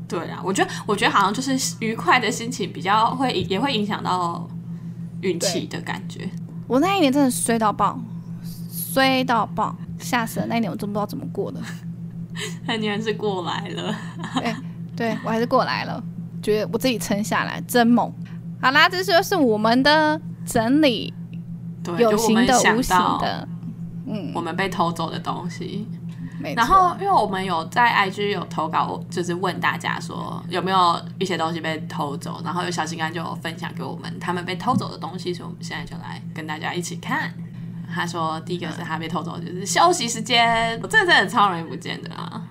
[0.08, 4.48] 对啊，我觉得我觉得好像就是愉快的心情比较会也会影响到
[5.26, 6.28] 运气的感觉。
[6.66, 7.98] 我那一年真的衰到爆，
[8.72, 10.46] 衰到爆，吓死了！
[10.46, 11.60] 那一年我真不知道怎么过的。
[12.66, 13.94] 那你还是过来了。
[14.34, 14.54] 对，
[14.96, 16.02] 对我还是过来了，
[16.42, 18.12] 觉得我自己撑下来真猛。
[18.60, 21.12] 好啦，这就是我们的整理。
[21.98, 23.48] 有形的、无形的，
[24.06, 25.86] 嗯，我们被偷走的东西。
[26.54, 37.32] 然后，因为我们有在 IG 有投稿，就是问大家说有没有一些东西被偷走，然后有小心肝就有分享给我们他们被偷走的东西，所以我们现在就来跟大家一起看。
[37.92, 42.42] 他说第一个是他被偷走，就是休息时间，我这个真的超容易不见的啊。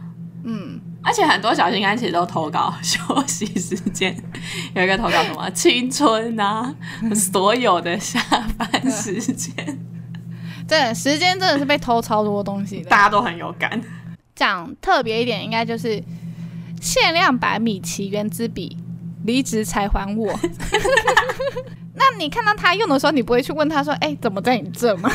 [0.44, 0.80] 嗯。
[1.06, 4.18] 而且很多小心肝其实都投稿休息时间，
[4.74, 6.74] 有一个投稿什么青春啊，
[7.14, 8.20] 所有的下
[8.58, 9.78] 班时间，
[10.68, 13.80] 对，时间真的是被偷超多东西的，大家都很有感。
[14.36, 16.04] 讲特别一点，应该就是
[16.82, 18.78] 限量版米奇原子笔，
[19.24, 20.38] 离职才还我。
[21.94, 25.10] 那你看到他用的时候，你不会去问他说：“哎、欸，怎么在你这吗？”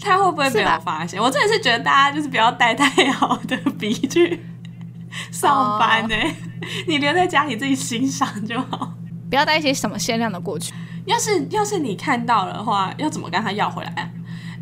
[0.00, 1.20] 他会不会没有发现？
[1.20, 4.40] 我真的是觉得大家就是不要带太好的笔去。
[5.32, 6.36] 上班呢、欸，
[6.86, 8.92] 你留在家里自己欣赏就好，
[9.28, 10.72] 不要带一些什么限量的过去。
[11.06, 14.12] 要是要是你看到的话，要怎么跟他要回来？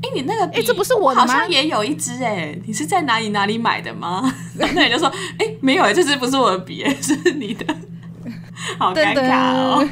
[0.03, 1.27] 哎、欸，你那个笔，这不是我的吗？
[1.27, 4.33] 好像也有一支哎、欸，你是在哪里哪里买的吗？
[4.55, 7.77] 那你就说，哎、欸，没有、欸，这支不是我的笔、欸，是你的，
[8.79, 9.89] 好尴尬哦，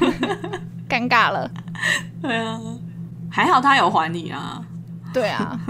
[0.89, 1.51] 尴尬了。
[2.23, 2.61] 对啊，
[3.31, 4.63] 还好他有还你啊。
[5.13, 5.61] 对啊。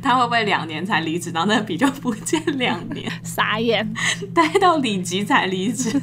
[0.00, 3.10] 他会不会两年才离职，然后那笔就不见两年？
[3.22, 3.94] 傻眼，
[4.34, 6.00] 待到里级才离职，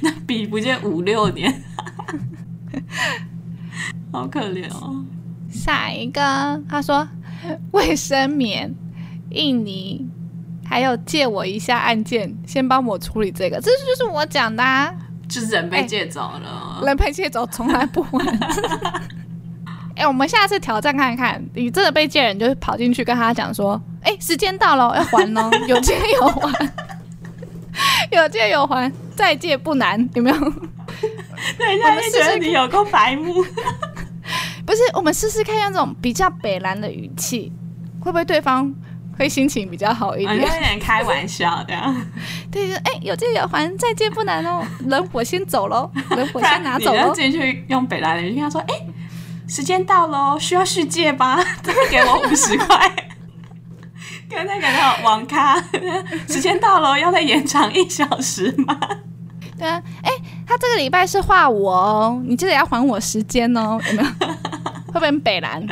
[0.00, 1.62] 那笔不见五六年，
[4.10, 5.04] 好可怜哦。
[5.64, 7.08] 下一个，他说
[7.70, 8.70] 卫生棉，
[9.30, 10.06] 印尼，
[10.68, 14.94] 还有借我一下案件，先帮我处理这个，这就是我讲的、啊，
[15.26, 18.18] 就是人被借走了，欸、人被借走从来不还。
[19.96, 26.72] 哎、欸，我们下次挑战看看，你真的被借人，就是跑进去跟他讲说：“哎、欸，时间到了，要还哦， 有借有还，
[28.12, 30.36] 有借有还，再借不难，有没有？”
[31.56, 33.42] 对，我们觉得你有够白目。
[34.66, 37.52] 不是，我们试试看用这种比较北蓝的语气，
[38.00, 38.74] 会不会对方
[39.18, 40.40] 会心情比较好一点？
[40.40, 41.74] 有点开玩笑的。
[42.50, 44.64] 对，就哎、欸，有借有还，再借不难哦。
[44.88, 47.12] 人我先走喽， 人我先拿走喽。
[47.14, 48.86] 进去用北蓝的语气跟他说：“哎、欸。”
[49.46, 51.36] 时间到喽，需要续借吧？
[51.62, 52.90] 再给我五十块。
[54.30, 55.62] 刚才感到网咖，
[56.26, 58.74] 时间到了，要再延长一小时吗？
[59.58, 60.13] 对啊，哎、欸，
[60.46, 64.08] 他这个礼拜是画我哦，你记得要还我时间哦，有没有？
[64.86, 65.66] 会不会很北蓝？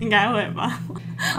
[0.00, 0.78] 应该会吧。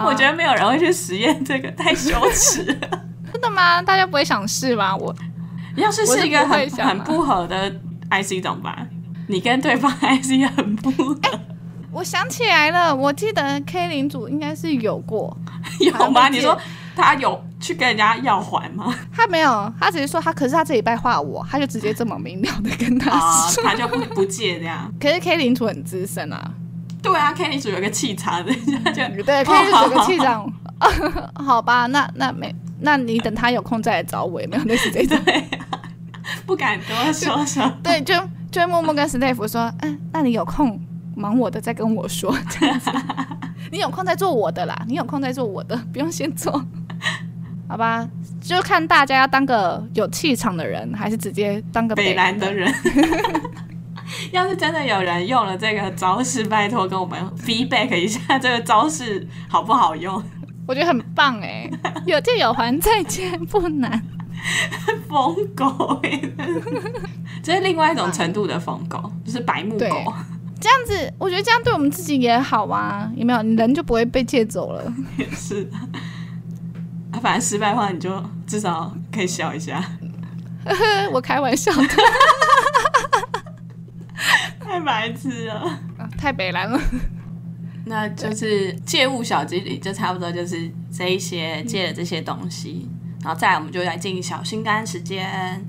[0.04, 3.02] 我觉得没有人会去实验这个，太羞耻了。
[3.32, 3.82] 真的吗？
[3.82, 4.96] 大家不会想试吗？
[4.98, 5.14] 我
[5.78, 7.70] 要是是一个很不很不合的
[8.10, 8.90] IC 怎么办？
[9.28, 11.14] 你跟对方 IC 很不合。
[11.24, 11.40] 欸
[11.92, 15.36] 我想起来了，我记得 K 领主应该是有过，
[15.80, 16.30] 有吗？
[16.30, 16.56] 你说
[17.02, 18.94] 他有去跟人家要还吗？
[19.14, 23.12] 他没有，他只是说他，可是他这礼拜画我，他就直接这么明了的跟他
[23.50, 24.92] 说，哦、他就不不借这样。
[25.00, 26.52] 可是 K 领主很资深啊，
[27.02, 28.56] 对啊，K 领主有个气场，人
[28.94, 30.52] 家就对 K 领主有个气场。
[31.46, 35.18] 好吧，那那没，那你等他有空再来找我，有没有类似这种？
[36.46, 38.14] 不敢多说说，对，就
[38.52, 40.80] 就默默跟 Steve 说，嗯，那你有空。
[41.16, 42.92] 忙我的再跟我说这样子，
[43.72, 46.64] 你有空再做我的啦，你有空再做我的，不用先做，
[47.68, 48.08] 好吧？
[48.42, 52.74] 就看大家要当个有气场的人，还是直接当个北蓝的人。
[54.32, 60.22] 要是真的有人用了这个招式，拜托跟我们 feedback 一下，这个招式好不好用？
[60.66, 61.70] 我觉得很棒哎，
[62.08, 64.02] 有借有还，再借不难。
[65.10, 66.22] 疯狗哎，
[67.44, 70.14] 这是另外一种程度的疯狗，就是白目狗。
[70.60, 73.44] 这样子，我觉得这样对我们自己也好啊，有没有？
[73.44, 74.94] 你人就不会被借走了。
[75.18, 75.70] 也是
[77.18, 79.84] 啊，反正失败的话，你就至少可以笑一下。
[81.12, 81.88] 我开玩笑的，
[84.60, 85.56] 太白痴了，
[85.98, 86.80] 啊、太北蓝了。
[87.86, 95.66] 那就是借物小经理，就差不多就是这一些借的这些东西，嗯、然后再来我们就来进小心肝时间。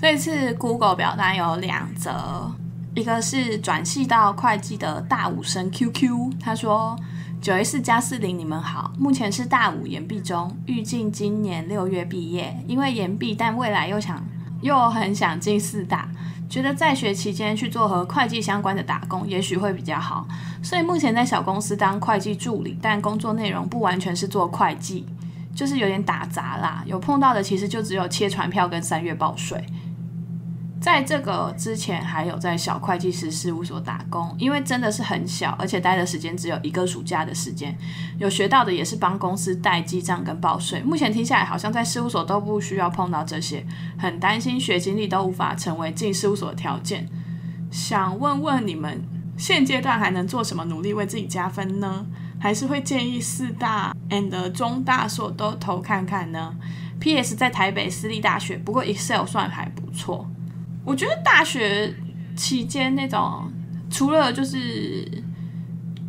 [0.00, 2.52] 这一次 Google 表单有两则。
[2.94, 6.94] 一个是转系到会计的大武生 QQ，他说
[7.42, 12.56] ：“九 S 加四零，你们好，目前是大五研毕中，预计今年六月毕业。
[12.68, 14.24] 因为研毕，但未来又想
[14.60, 16.08] 又很想进四大，
[16.48, 20.24] 觉得在学期间去做和会计相关的打工，也许会比较好。
[20.62, 25.04] 所以目前在小公司当会计助理，但工作内容不完全是做会计，
[25.52, 26.84] 就是有点打杂啦。
[26.86, 29.60] 有碰到的其实就只有切传票跟三月报税。
[30.82, 37.72] 在这个之前，还有在小会计师事务所打工，因为真的是很小，而且待的时间只有一个暑假的时间。
[38.18, 40.82] 有学到的也是帮公司代记账跟报税。
[40.82, 43.64] 目前听下来，好像在事务所都不需要碰到这些，
[43.96, 47.08] 很担心学经历都无法成为进事务所的条件。
[47.70, 49.00] 想问问你们，
[49.38, 52.04] 现阶段还能做什么努力为自己加分呢？
[52.40, 56.52] 还是会建议四大 and 中大所都投看看呢
[56.98, 57.36] ？P.S.
[57.36, 60.28] 在台北私立大学，不过 Excel 算还不错。
[60.84, 61.94] 我觉得大学
[62.36, 63.50] 期间那种，
[63.90, 65.22] 除了就是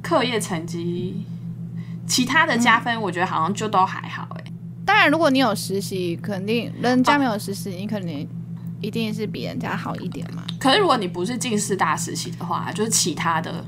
[0.02, 1.26] 课业成绩，
[2.08, 4.54] 其他的加分，我觉得好像就都还好哎、嗯。
[4.86, 8.28] 当然，如果你有实习，肯定人家没有实习，你肯定
[8.82, 10.44] 一定是比人家好一点嘛。
[10.60, 13.64] 可是如果你不是进四大实习的话，就是其他的，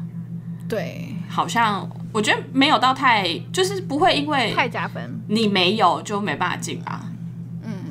[0.67, 7.05] 对，好像我觉得没有到太，就是不会因为太加分，你没有就没办法进吧。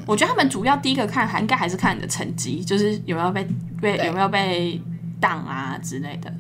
[0.06, 3.46] 我觉得他们主要第一个看还应该还是看你的成绩，就是有没有被
[3.80, 4.80] 被有没有被
[5.18, 6.30] 挡啊之类的。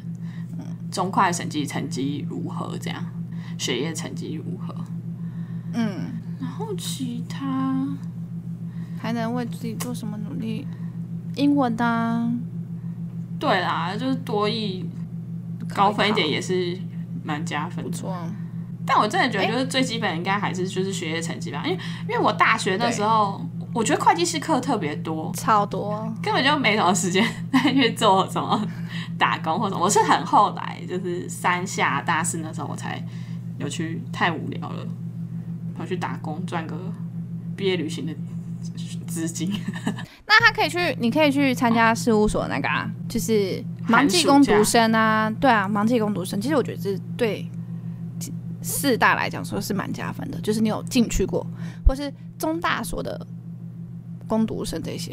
[0.58, 2.76] 嗯，中快成绩成绩如何？
[2.78, 3.02] 这样，
[3.56, 4.74] 学业成绩如何？
[5.72, 7.88] 嗯，然后其他
[9.00, 10.66] 还能为自己做什么努力？
[11.34, 12.30] 英文的啊，
[13.38, 14.84] 对啦，就是多一
[15.74, 16.78] 高分一点也是
[17.22, 17.90] 蛮加分的。
[17.90, 18.14] 不错。
[18.86, 23.44] 但我真的觉得，就是最基本应该还是就是学业成绩吧，因为因为我大学的时候。
[23.74, 28.64] 我觉得会计师课特别多，超多，根本就没什么时间再去做什么
[29.18, 29.84] 打工或者什么。
[29.84, 33.04] 我是很后来，就是三下大四那时候，我才
[33.58, 34.86] 有去，太无聊了，
[35.76, 36.78] 跑去打工赚个
[37.56, 38.14] 毕业旅行的
[39.08, 39.52] 资金。
[40.26, 46.40] 那他可以去，你可以去参加事务所那个啊，就是盲记工读生啊，对啊，盲记工读生。
[46.40, 47.50] 其实我觉得这对
[48.62, 51.44] 四大来讲说是蛮加分的，就是你有进去过，
[51.84, 53.26] 或是中大所的。
[54.26, 55.12] 工读生这些，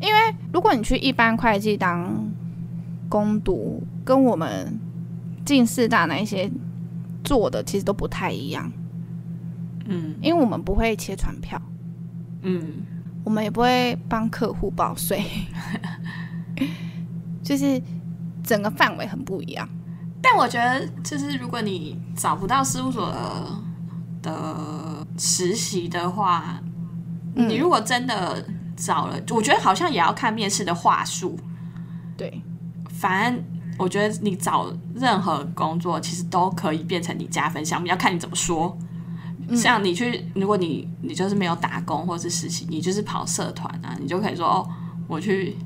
[0.00, 2.28] 因为如果你去一般会计当
[3.08, 4.78] 攻读，跟我们
[5.44, 6.50] 进四大那一些
[7.22, 8.70] 做的其实都不太一样。
[9.86, 11.60] 嗯，因为我们不会切传票，
[12.42, 12.62] 嗯，
[13.24, 15.24] 我们也不会帮客户报税，
[17.42, 17.80] 就是
[18.42, 19.68] 整个范围很不一样。
[20.20, 26.60] 但我觉得，就是如果你找不到事务所的，的实习的话。
[27.34, 28.44] 你如果真的
[28.76, 31.38] 找了，我觉得好像也要看面试的话术。
[32.16, 32.42] 对，
[32.88, 33.44] 反正
[33.78, 38.76] 我觉得你找任何工作，其实都可以变成你加分项目，要看你怎么说。
[39.56, 44.68] 像你去，如果你你就是没有打工或是实习，你就是跑社团啊，你就可以说哦，
[45.06, 45.56] 我去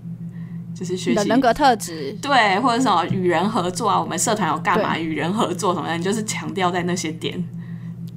[0.73, 7.43] 就是学习人格特质，对，或者什么与人合作啊，我们社团有干嘛与人合作什么的，你就是强调在那些点。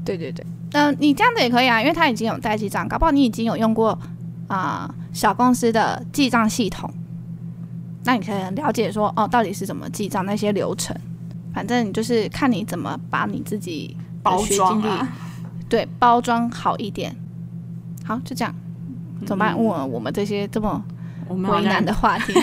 [0.06, 0.46] 对对对。
[0.74, 3.90] 嗯、呃，你这样子也可以啊，因为他已经有代记账，搞不好你已经有用过
[4.48, 6.90] 啊、呃、小公司的记账系统，
[8.04, 10.96] 那你可以了解说哦，到底是怎么记账那些流程，
[11.54, 15.08] 反正就是看你怎么把你自己包装啊，
[15.68, 17.16] 对，包装好一点。
[18.04, 18.54] 好，就这样，
[19.26, 19.58] 怎么办？
[19.58, 20.84] 问我，我们这些这么
[21.30, 22.34] 为难的话题，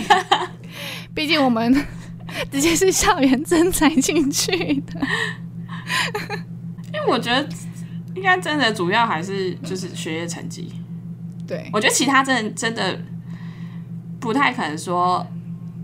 [1.15, 1.73] 毕竟我们
[2.51, 4.51] 直接是校园征才进去
[4.87, 5.01] 的，
[6.41, 6.42] 因
[7.07, 7.49] 为我觉得。
[8.15, 10.71] 应该真的主要还是就是学业成绩，
[11.47, 13.01] 对，我觉得其他真的真的
[14.21, 15.27] 不太可能说，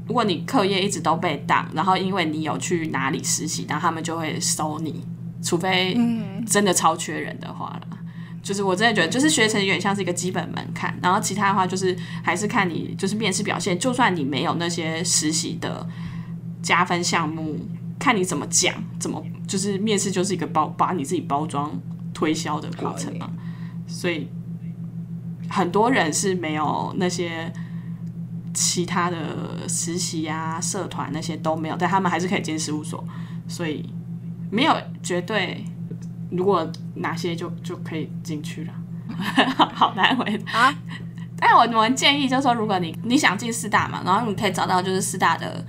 [0.06, 5.02] 如果你课业一直都被挡，然后因为你有去哪里实习，然后他们就会收你，
[5.42, 5.98] 除非
[6.46, 7.88] 真的超缺人的话了。
[7.92, 7.98] 嗯、
[8.42, 15.88] 就是我真的觉得，就是学业成绩有点像是一个基本门槛，然后其他的话就是还是看你就是面试表现，就算你没有那些实习的
[16.62, 17.58] 加分项目，
[17.98, 21.70] 看你怎么讲，怎么就是面试就是一个包把你自己包装。
[22.14, 23.30] 推销的过程嘛，
[23.86, 24.28] 所以
[25.48, 27.52] 很多人是没有那些
[28.52, 33.04] 其他的实习啊、社团那些都没有，但他们还是可以进事务所，
[33.46, 33.88] 所以
[34.50, 35.64] 没有绝对，
[36.32, 38.74] 如果哪些就就可以进去了，
[39.72, 40.74] 好难回答。
[41.38, 45.64] 但我我们建议就是说，如果你你想进四大嘛，然后你可以找到就是四大的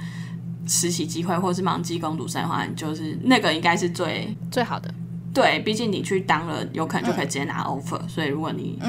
[0.70, 4.94] 实习机会，或是忙记工读生的话，就是那个应该是最最好的。
[5.34, 8.08] 对，毕竟你去当了，有可能就可以直接拿 offer，嗯。
[8.08, 8.80] 所以如果你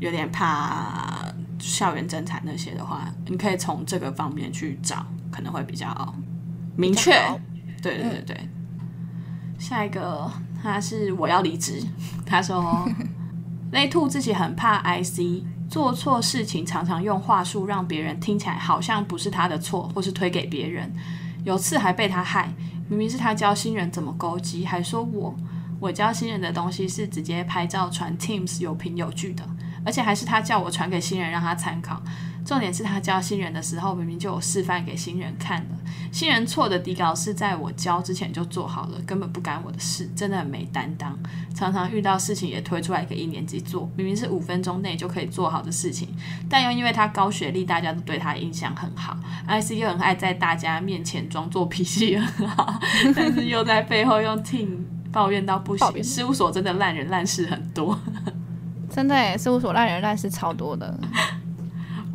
[0.00, 1.26] 有点怕
[1.58, 6.14] 校园征才那些的话，你可以从这个方面去找，可能会比较
[6.76, 7.12] 明确。
[7.82, 8.36] 对对对对。
[8.40, 8.80] 嗯、
[9.58, 10.30] 下一个
[10.62, 11.82] 他是我要离职，
[12.24, 12.88] 他说
[13.70, 20.90] 雷兔自己很怕 IC，做错事情常常用话术让别人听起来好像不是他的错，或是推给别人。
[21.44, 22.50] 有次还被他害，
[22.88, 25.34] 明明是他教新人怎么勾机，还说我
[25.80, 29.46] 我教新人的东西是直接拍照传 Teams 有凭有据的，
[29.84, 32.02] 而且还是他叫我传给新人让他参考。
[32.48, 35.66] 重点是他教新人的时候，明明就有示范给新人看了。
[36.10, 41.14] 新人错的底稿是在我教之前就做好了，根本不干我的事，真的很没担当。
[41.54, 46.08] 常常遇到事情也推出来给一年级做，明明是五分钟内就可以做好的事情，
[46.48, 49.14] 但又因为他高学历，大家都对他印象很好。
[49.46, 52.80] IC 又很爱在大家面前装作脾气很好，
[53.14, 54.70] 但是又在背后用 team
[55.12, 56.02] 抱怨到不行。
[56.02, 58.00] 事务所真的烂人烂事很多，
[58.88, 60.98] 真的耶，事务所烂人烂事超多的。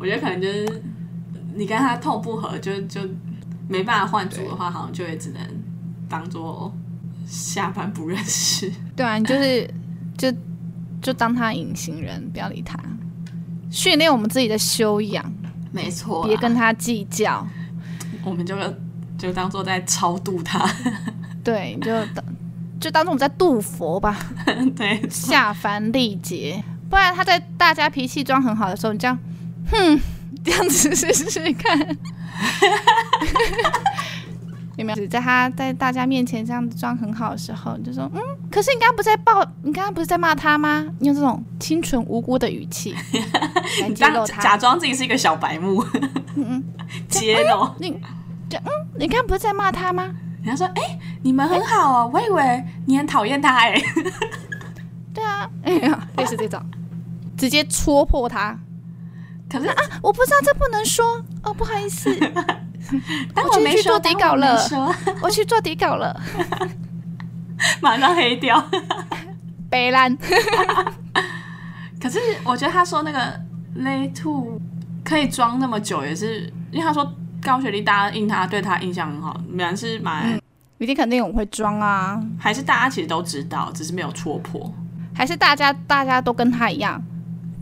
[0.04, 0.82] 我觉得可能就是
[1.54, 3.00] 你跟他痛不合，就就
[3.66, 5.40] 没办法换组的话，好像就也只能
[6.06, 6.70] 当做
[7.26, 8.70] 下班不认识。
[8.94, 9.66] 对啊，你就是
[10.18, 10.30] 就
[11.00, 12.78] 就当他隐形人，不要理他。
[13.70, 15.24] 训练我们自己的修养，
[15.72, 17.46] 没错，别跟他计较。
[18.22, 18.54] 我们就
[19.16, 20.68] 就当做在超度他。
[21.42, 22.22] 对，就当
[22.78, 24.18] 就当做我们在度佛吧。
[24.76, 29.18] 对， 下凡历劫，不然他在大家脾气装很好的时候，你这样。
[29.70, 30.00] 哼，
[30.44, 31.78] 这样子试试看，
[34.76, 35.06] 有没有？
[35.06, 40.84] 在他在大家面前这样子装很好的时候，你就说嗯，可是你刚刚不是在抱，你刚刚不是在骂他吗？
[40.98, 42.94] 你用这种清纯无辜的语气
[43.80, 45.84] 来揭露他，假装自己是一个小白目，
[46.34, 46.64] 嗯嗯，
[47.08, 47.90] 揭露你，
[48.48, 50.12] 就嗯，你刚刚不是在骂他吗？
[50.42, 53.80] 人家说，哎、欸，你们很好哦，我以为你很讨厌他哎，
[55.14, 56.60] 对啊，哎呀，类似这种，
[57.36, 58.58] 直接戳破他。
[59.54, 61.04] 可是啊，我不知道这不能说
[61.44, 62.12] 哦，不好意思。
[63.32, 64.60] 但我去做底稿了，
[65.22, 66.20] 我去做底稿了，
[67.80, 68.60] 马上黑掉，
[69.70, 70.18] 白烂。
[72.02, 73.40] 可是我觉得他说那个
[73.78, 74.60] Lay Two
[75.04, 77.08] 可以装那么久，也是因为他说
[77.40, 80.36] 高学历，大家印他对他印象很好，蛮是蛮，
[80.78, 82.20] 一定肯定我会装啊。
[82.36, 84.68] 还是大家其实都知道，只是没有戳破，
[85.14, 87.00] 还是大家大家都跟他一样。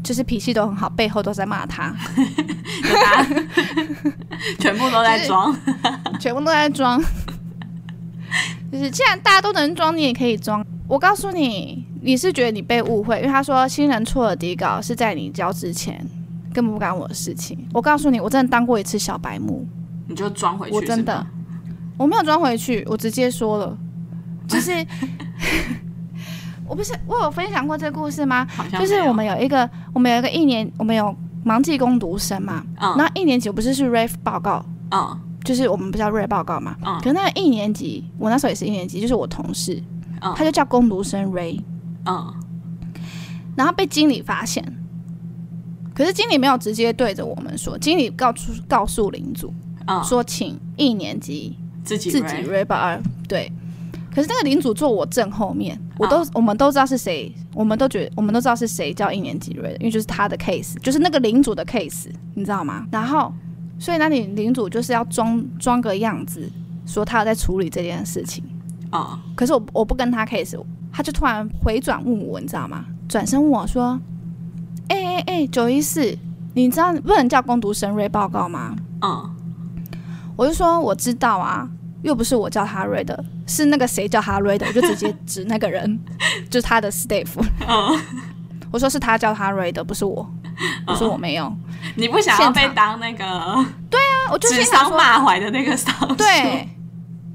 [0.02, 1.94] 就是脾气都很好，背后都在骂他，
[2.82, 3.24] 他
[4.58, 7.00] 全部都在装，就是， 全部都在装。
[8.72, 10.64] 就是既然大家都能装，你也可以装。
[10.88, 16.04] 我告诉你，你是觉得你被误会，因为他说新人错了底稿是在你交之前，
[16.52, 17.68] 根本不干我的事情。
[17.72, 19.66] 我告诉你，我真的当过一次小白目，
[20.08, 20.74] 你就装回去。
[20.74, 21.26] 我真的，
[21.96, 23.78] 我没有装回去，我直接说了，
[24.48, 24.72] 就是。
[26.72, 28.48] 我不是我有分享过这个故事吗？
[28.80, 31.14] 就是我们有一个，我们有一个一年，我们有
[31.44, 32.64] 盲记工读生嘛。
[32.80, 32.96] 嗯。
[32.96, 36.74] 然后一年级我不是是 RAVE 报告，嗯，就是我们不叫 RAVE 报告嘛。
[36.82, 36.96] 嗯。
[37.00, 39.82] 可是那个一年级，我那时候也是一年级，就是我同事，
[40.22, 41.60] 嗯，他就叫工读生 Ray，
[42.06, 42.32] 嗯。
[43.54, 44.64] 然后被经理发现，
[45.94, 49.52] 可是经理没有直接对着我们说，经理告诉告诉领主，
[49.86, 51.54] 嗯，说请一年级
[51.84, 52.98] 自己自己 RAVE 报二，
[53.28, 53.52] 对。
[54.14, 56.28] 可是那个领主坐我正后面，我都、oh.
[56.34, 62.86] 我们都知道是谁，我们都觉得我们都知道是谁叫一年级瑞的，因为就是他的 case，就是那个领主的 case，你知道吗？
[62.92, 63.32] 然后，
[63.78, 66.46] 所以那里领主就是要装装个样子，
[66.84, 68.44] 说他有在处理这件事情
[68.90, 68.98] 啊。
[69.00, 69.18] Oh.
[69.34, 72.84] 可是我我不跟他 case，他就突然回转问我，你知道吗？
[73.08, 73.98] 转身问我说
[74.88, 76.16] ：“哎哎哎，九一四，
[76.52, 79.26] 你知道不能叫攻读生瑞报告吗？”嗯，oh.
[80.36, 81.68] 我就说我知道啊。
[82.02, 85.98] 又不是我叫他瑞的，是那个谁叫他瑞的，我就直接指那个人，
[86.50, 87.28] 就是他的 staff。
[88.70, 90.26] 我说是他叫他瑞的，不是我。
[90.86, 91.52] 我说我没有。
[91.96, 93.24] 你不想要被当那个？
[93.90, 96.06] 对啊，我就指桑骂槐的那个扫。
[96.16, 96.68] 对，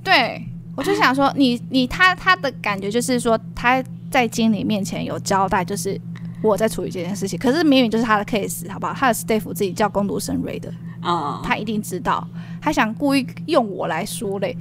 [0.04, 6.00] 对，我就想说，你你他他的感觉就是说他在经理面前有交代，就是
[6.42, 7.38] 我在处理这件事情。
[7.38, 8.94] 可是明明就是他的 case，好不好？
[8.94, 10.72] 他的 staff 自己叫攻读生瑞的，
[11.02, 12.28] 啊，他一定知道。
[12.62, 14.58] 他想故意用我来说嘞，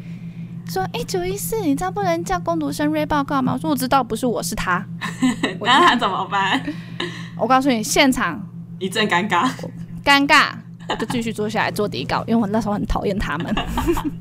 [0.68, 3.54] 说哎九一四，你知道不能叫攻读生 Ray 报告吗？
[3.54, 4.84] 我说我知道，不是我是他，
[5.60, 6.62] 那他怎么办？
[7.36, 8.40] 我告诉你，现场
[8.78, 9.50] 一阵尴尬，
[10.04, 10.50] 尴尬，
[10.88, 13.54] 我就继续坐下来做底稿，因为我那时候很讨厌他们。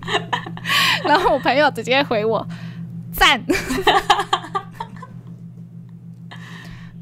[1.05, 2.45] 然后我朋友直接回我
[3.13, 3.39] 赞，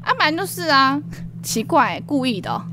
[0.04, 1.00] 阿蛮就是啊，
[1.42, 2.64] 奇怪，故意的哦。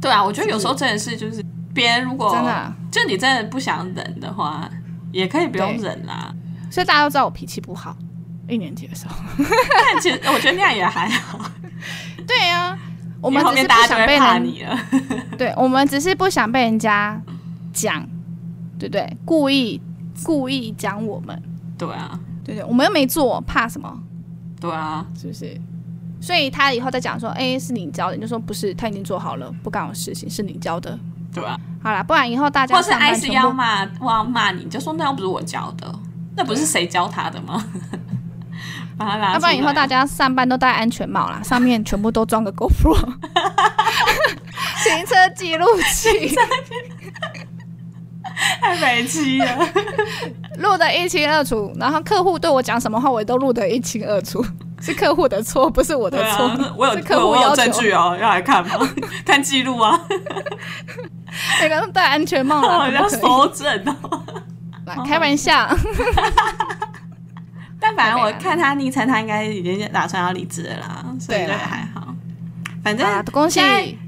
[0.00, 1.44] 对啊，我觉得有时候真的是就是。
[1.76, 4.66] 别人如果真的就你真的不想忍的话，
[5.12, 6.34] 也可以不用忍啦。
[6.70, 7.94] 所以大家都知道我脾气不好，
[8.48, 9.14] 一年级的时候。
[9.36, 11.38] 但其实 我觉得那样也还好。
[12.26, 12.78] 对呀、啊，
[13.20, 14.78] 我们只是不想被人你了。
[15.36, 17.20] 对，我们只是不想被人家
[17.74, 18.02] 讲，
[18.78, 19.14] 对不对？
[19.26, 19.78] 故意
[20.24, 21.42] 故意讲我们。
[21.76, 24.02] 对啊，对对，我们又没做，怕什么？
[24.58, 25.60] 对啊，是不是？
[26.20, 30.98] 所以他以后再讲说，哎、欸，是你教的，你就说不是，他已经做好了，不干我事情，是你教的，
[31.32, 31.58] 对吧？
[31.82, 35.92] 好啦，不然以后大家或是 S 要骂，我要骂你，就说那又不是我教的，
[36.36, 37.64] 那不是谁教他的吗？
[38.98, 42.94] 把他拿，要不然以后大家上班都戴安全帽啦，上面全部都装个 GoPro，
[44.76, 46.34] 行车记录器，
[48.60, 49.68] 太北七了，
[50.58, 51.70] 录得一清二楚。
[51.76, 54.44] 然后客户对我讲什么话，我也都录得一清二楚。
[54.80, 56.46] 是客户的错，不是我的错。
[56.46, 58.88] 啊、我有客户要证据哦，要来看吗？
[59.24, 59.98] 看记录啊。
[61.60, 64.22] 那个戴安全帽了， 要搜证哦。
[64.86, 65.68] 来开玩笑。
[67.78, 72.14] 但反正我看他昵称，他应该已经打算要离职了啦，所以就还好。
[72.82, 73.60] 反正恭喜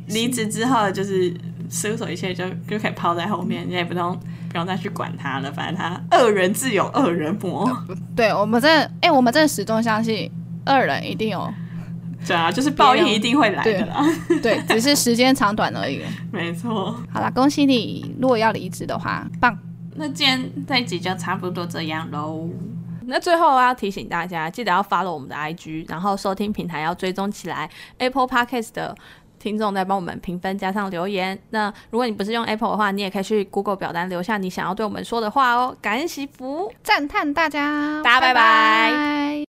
[0.07, 1.35] 离职之后，就是
[1.69, 4.19] 事务所一切就就可以抛在后面，你也不用
[4.51, 5.53] 不用再去管他了。
[5.53, 7.71] 反正他恶人自有恶人磨。
[8.17, 10.31] 对我们这哎、欸，我们这始终相信
[10.69, 11.53] 恶人一定有。
[12.27, 14.05] 对啊，就是报应一定会来的啦。
[14.43, 16.03] 对，只是时间长短而已。
[16.33, 16.95] 没错。
[17.13, 18.15] 好了，恭喜你！
[18.21, 19.57] 如果要离职的话，棒。
[19.95, 22.49] 那今天这一集就差不多这样喽。
[23.07, 27.71] 那最后要提醒大家，记得要 follow 我们的 IG，然后收听平台要追踪起来。
[27.99, 28.95] Apple Podcast 的
[29.39, 31.39] 听众在帮我们评分加上留言。
[31.51, 35.75] 那如果你不是用 Apple 的话，你也可以去 Google 表单留下你想要对我们说的话哦。
[35.81, 38.35] 感恩惜福，赞叹大家，大家拜拜。
[38.35, 39.45] 拜拜。